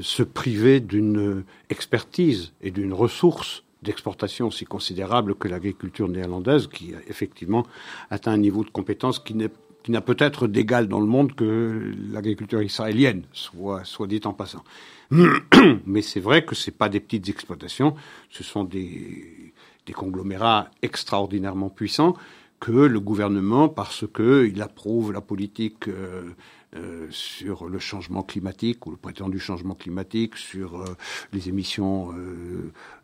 [0.00, 7.66] se priver d'une expertise et d'une ressource d'exportation aussi considérable que l'agriculture néerlandaise, qui effectivement
[8.10, 13.22] atteint un niveau de compétence qui n'a peut-être d'égal dans le monde que l'agriculture israélienne,
[13.32, 14.64] soit, dit en passant.
[15.86, 17.94] Mais c'est vrai que ce pas des petites exploitations,
[18.30, 19.52] ce sont des,
[19.86, 22.14] des conglomérats extraordinairement puissants
[22.60, 26.30] que le gouvernement, parce qu'il approuve la politique euh,
[26.76, 30.84] euh, sur le changement climatique ou le prétendu changement climatique, sur euh,
[31.32, 32.12] les émissions,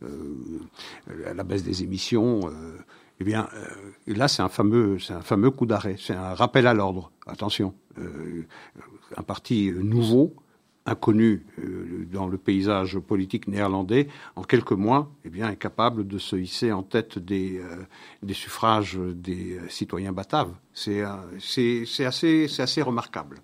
[0.03, 0.59] euh,
[1.35, 2.41] la baisse des émissions.
[3.21, 3.49] eh bien,
[4.07, 7.11] là, c'est un fameux, c'est un fameux coup d'arrêt, c'est un rappel à l'ordre.
[7.27, 7.75] Attention,
[9.17, 10.35] un parti nouveau
[10.87, 11.47] inconnu
[12.13, 16.73] dans le paysage politique néerlandais, en quelques mois, eh bien, est capable de se hisser
[16.73, 17.61] en tête des,
[18.23, 20.53] des suffrages des citoyens bataves.
[20.75, 23.41] C'est assez, remarquable.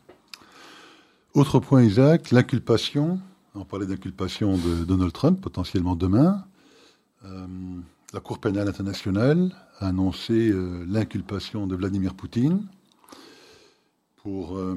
[1.35, 3.21] Autre point, Isaac, l'inculpation.
[3.55, 6.45] On parlait d'inculpation de Donald Trump, potentiellement demain.
[7.25, 7.47] Euh,
[8.13, 12.67] la Cour pénale internationale a annoncé euh, l'inculpation de Vladimir Poutine
[14.23, 14.77] pour euh,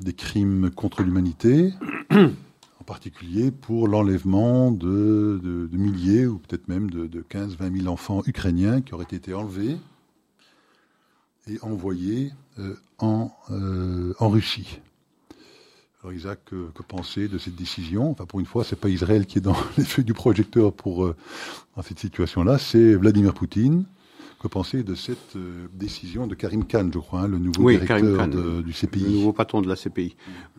[0.00, 1.72] des crimes contre l'humanité,
[2.10, 8.80] en particulier pour l'enlèvement de, milliers ou peut-être même de, de 15-20 000 enfants ukrainiens
[8.80, 9.76] qui auraient été enlevés
[11.48, 12.32] et envoyés
[12.98, 14.80] en en Russie.
[16.02, 18.10] Alors Isaac, que, penser de cette décision?
[18.10, 21.04] Enfin, pour une fois, c'est pas Israël qui est dans les feux du projecteur pour
[21.04, 21.14] euh,
[21.76, 23.84] dans cette situation-là, c'est Vladimir Poutine.
[24.40, 28.26] Que penser de cette euh, décision de Karim Khan, je crois, hein, le nouveau directeur
[28.62, 30.16] du CPI Le nouveau patron de la CPI.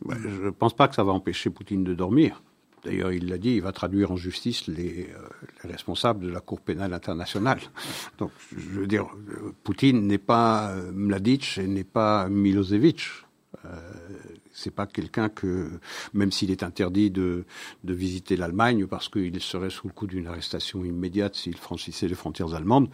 [0.07, 2.43] je ne pense pas que ça va empêcher Poutine de dormir.
[2.85, 5.27] D'ailleurs, il l'a dit, il va traduire en justice les, euh,
[5.63, 7.59] les, responsables de la Cour pénale internationale.
[8.19, 9.07] Donc, je veux dire,
[9.63, 13.01] Poutine n'est pas Mladic et n'est pas Milosevic.
[14.61, 15.71] C'est pas quelqu'un que,
[16.13, 17.45] même s'il est interdit de,
[17.83, 22.53] visiter l'Allemagne parce qu'il serait sous le coup d'une arrestation immédiate s'il franchissait les frontières
[22.53, 22.89] allemandes,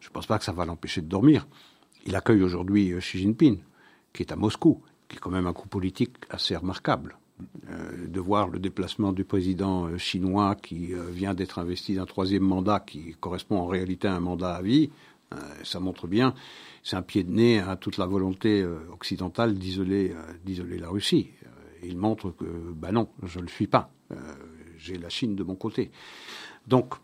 [0.00, 1.46] je pense pas que ça va l'empêcher de dormir.
[2.06, 3.58] Il accueille aujourd'hui euh, Xi Jinping,
[4.12, 7.16] qui est à Moscou, qui est quand même un coup politique assez remarquable.
[7.70, 12.42] Euh, de voir le déplacement du président euh, chinois qui vient d'être investi d'un troisième
[12.42, 14.90] mandat qui correspond en réalité à un mandat à vie,
[15.62, 16.34] ça montre bien
[16.82, 20.88] c'est un pied de nez à toute la volonté euh, occidentale d'isoler euh, d'isoler la
[20.88, 21.30] Russie.
[21.44, 21.48] Euh,
[21.82, 23.90] il montre que, ben non, je ne le suis pas.
[24.76, 25.90] J'ai la Chine de mon côté.
[26.66, 26.94] Donc,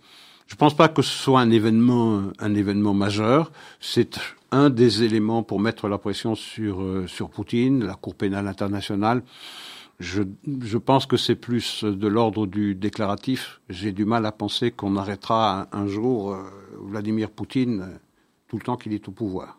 [0.47, 3.53] je ne pense pas que ce soit un événement, un événement majeur.
[3.81, 4.19] C'est
[4.51, 9.23] un des éléments pour mettre la pression sur, sur Poutine, la Cour pénale internationale.
[9.99, 10.25] Je,
[10.63, 13.61] je pense que c'est plus de l'ordre du déclaratif.
[13.71, 16.37] J'ai du mal à penser qu'on arrêtera un, jour
[16.81, 17.99] Vladimir Poutine
[18.49, 19.59] tout le temps qu'il est au pouvoir.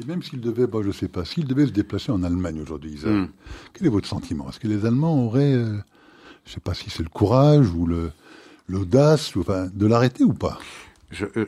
[0.00, 2.60] Et même s'il devait, bah, je ne sais pas, s'il devait se déplacer en Allemagne
[2.60, 3.28] aujourd'hui, hmm.
[3.74, 4.48] quel est votre sentiment?
[4.48, 5.76] Est-ce que les Allemands auraient, euh,
[6.44, 7.88] je ne sais pas si c'est le courage ou
[8.68, 10.58] l'audace, enfin, de l'arrêter ou pas?
[11.10, 11.46] Je, euh,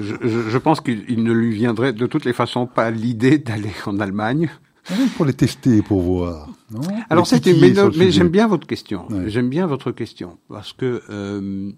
[0.00, 3.98] je, je, pense qu'il ne lui viendrait de toutes les façons pas l'idée d'aller en
[4.00, 4.50] Allemagne.
[4.90, 6.48] Ah pour les tester, pour voir.
[6.70, 6.80] Non?
[7.08, 9.06] Alors c'était, mais, mais j'aime bien votre question.
[9.26, 11.74] J'aime bien votre question parce que euh, vous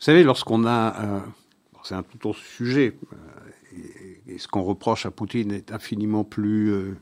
[0.00, 1.22] savez, lorsqu'on a
[1.86, 2.96] c'est un tout autre sujet.
[3.12, 3.76] Euh,
[4.26, 6.96] et, ce qu'on reproche à Poutine est infiniment plus euh,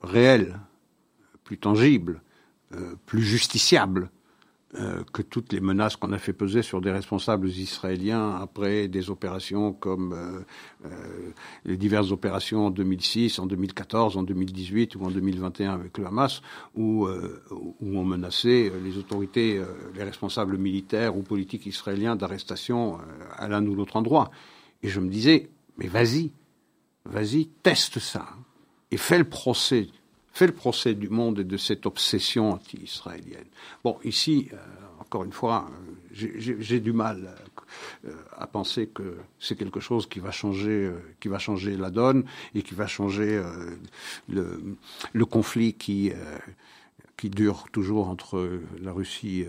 [0.00, 0.58] réel,
[1.44, 2.22] plus tangible,
[2.74, 4.10] euh, plus justiciable
[4.74, 9.08] euh, que toutes les menaces qu'on a fait peser sur des responsables israéliens après des
[9.08, 10.40] opérations comme euh,
[10.84, 11.30] euh,
[11.64, 16.42] les diverses opérations en 2006, en 2014, en 2018 ou en 2021 avec le Hamas,
[16.74, 19.62] où, où on menaçait les autorités,
[19.94, 22.98] les responsables militaires ou politiques israéliens d'arrestation
[23.36, 24.30] à l'un ou l'autre endroit.
[24.82, 25.48] Et je me disais,
[25.78, 26.30] mais vas-y,
[27.06, 28.26] vas-y, teste ça
[28.90, 29.88] et fais le procès
[30.38, 33.48] fait le procès du monde et de cette obsession anti-israélienne.
[33.82, 34.56] Bon, ici, euh,
[35.00, 37.34] encore une fois, euh, j'ai du mal
[38.06, 42.22] euh, à penser que c'est quelque chose qui va changer, qui va changer la donne
[42.54, 43.42] et qui va changer
[44.28, 46.12] le, conflit qui
[47.24, 49.44] dure toujours entre la Russie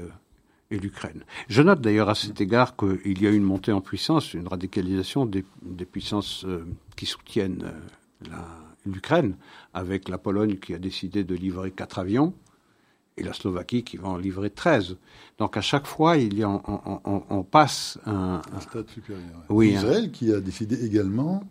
[0.72, 1.24] et l'Ukraine.
[1.50, 5.28] Je note d'ailleurs à cet égard qu'il y a une montée en puissance, une radicalisation
[5.28, 6.48] des puissances
[6.96, 7.72] qui soutiennent
[8.30, 9.36] la l'Ukraine,
[9.74, 12.34] avec la Pologne qui a décidé de livrer quatre avions
[13.18, 14.98] et la Slovaquie qui va en livrer 13.
[15.38, 19.44] Donc à chaque fois, il y a, on, passe un, un, stade supérieur.
[19.50, 21.44] Oui, Israël qui a décidé également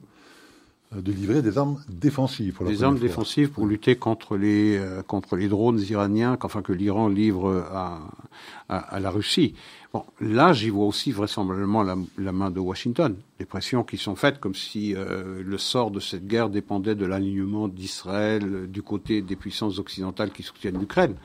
[0.94, 2.54] de livrer des armes défensives.
[2.54, 6.72] Pour des armes défensives pour lutter contre les euh, contre les drones iraniens, qu'enfin que
[6.72, 8.00] l'Iran livre à,
[8.68, 9.54] à, la Russie.
[9.92, 13.16] Bon, là, j'y vois aussi vraisemblablement la, la, main de Washington.
[13.38, 17.06] Les pressions qui sont faites comme si euh, le sort de cette guerre dépendait de
[17.06, 21.16] l'alignement d'Israël du côté des puissances occidentales qui soutiennent l'Ukraine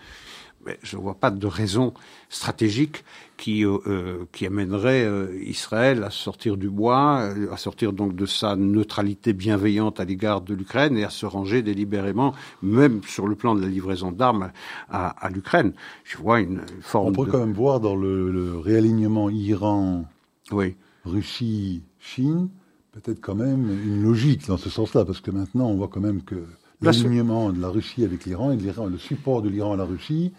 [0.81, 1.93] je ne vois pas de raison
[2.29, 3.03] stratégique
[3.37, 8.25] qui, euh, euh, qui amènerait euh, Israël à sortir du bois, à sortir donc de
[8.25, 13.35] sa neutralité bienveillante à l'égard de l'Ukraine et à se ranger délibérément, même sur le
[13.35, 14.51] plan de la livraison d'armes
[14.89, 15.73] à, à l'Ukraine.
[16.03, 17.09] Je vois une forme.
[17.09, 20.05] On pourrait quand même voir dans le, le réalignement Iran,
[20.51, 20.75] oui.
[21.05, 22.49] Russie, Chine,
[22.93, 26.23] peut-être quand même une logique dans ce sens-là, parce que maintenant on voit quand même
[26.23, 26.45] que
[26.83, 30.33] l'alignement de la Russie avec l'Iran et le support de l'Iran à la Russie,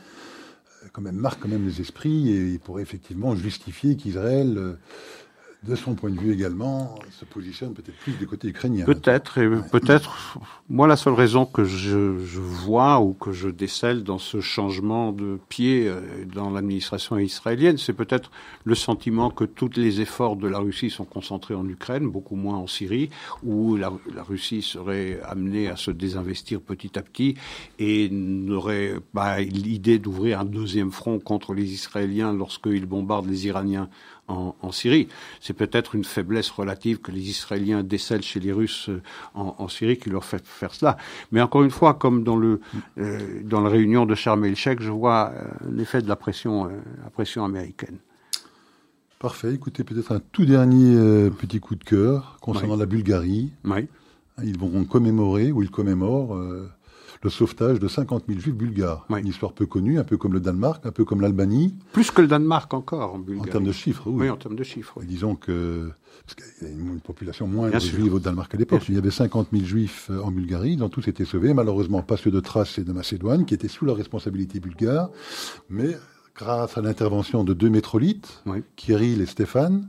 [0.85, 4.75] euh, quand même marque quand même les esprits et pourrait effectivement justifier qu'Israël euh,
[5.67, 8.85] de son point de vue également, se positionne peut-être plus du côté ukrainien.
[8.85, 10.39] Peut-être, et peut-être.
[10.69, 15.13] Moi, la seule raison que je, je, vois ou que je décèle dans ce changement
[15.13, 18.31] de pied euh, dans l'administration israélienne, c'est peut-être
[18.65, 22.57] le sentiment que tous les efforts de la Russie sont concentrés en Ukraine, beaucoup moins
[22.57, 23.11] en Syrie,
[23.43, 27.37] où la, la Russie serait amenée à se désinvestir petit à petit
[27.79, 33.89] et n'aurait pas l'idée d'ouvrir un deuxième front contre les Israéliens lorsqu'ils bombardent les Iraniens
[34.29, 35.09] en, en Syrie.
[35.41, 39.03] C'est peut-être une faiblesse relative que les Israéliens décèlent chez les Russes euh,
[39.35, 40.97] en, en, Syrie qui leur fait faire cela.
[41.33, 42.61] Mais encore une fois, comme dans le
[42.99, 47.11] euh, dans la réunion de Sharm el-Sheikh, je vois euh, l'effet de la pression, la
[47.11, 47.99] pression américaine.
[49.19, 49.55] Parfait.
[49.55, 53.53] Écoutez, peut-être un tout dernier petit coup de cœur concernant la Bulgarie.
[53.65, 53.89] Oui.
[54.43, 56.37] Ils vont commémorer, ou ils commémorent,
[57.25, 59.07] le sauvetage de 50 000 juifs bulgares.
[59.09, 59.21] Oui.
[59.21, 62.21] Une histoire peu connue, un peu comme le Danemark, un peu comme l'Albanie, Plus que
[62.21, 63.51] le Danemark encore en en Bulgarie.
[63.51, 64.05] termes de chiffres.
[64.07, 64.25] Oui.
[64.27, 64.93] Oui, en termes de chiffres.
[64.99, 65.07] oui.
[65.07, 65.91] Disons que,
[66.27, 67.99] parce qu'il y a une, population moindre Bien sûr.
[67.99, 68.83] juive au Danemark à l'époque.
[68.91, 72.03] Il y avait 50 000 juifs euh, en Bulgarie, ils ont tous été sauvés, malheureusement
[72.03, 75.09] pas ceux de Thrace et de Macédoine, qui étaient sous la responsabilité bulgare,
[75.71, 75.97] mais
[76.37, 78.59] grâce à l'intervention de deux métrolites, Oui.
[78.77, 79.89] Kirill et Stéphane,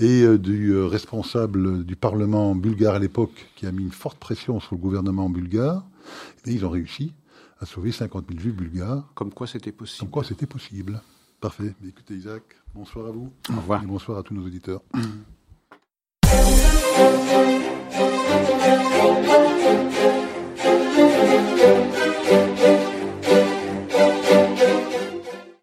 [0.00, 4.18] et euh, du euh, responsable du Parlement bulgare à l'époque, qui a mis une forte
[4.18, 5.86] pression sur le gouvernement bulgare,
[6.46, 7.14] et ils ont réussi
[7.60, 10.00] à sauver 50 000 juifs bulgares, Comme quoi c'était possible.
[10.00, 11.00] comme quoi c'était possible.
[11.40, 11.74] Parfait.
[11.86, 12.42] Écoutez Isaac,
[12.74, 13.32] bonsoir à vous.
[13.50, 13.82] Au revoir.
[13.82, 14.80] Et bonsoir à tous nos auditeurs.
[18.66, 19.50] Thank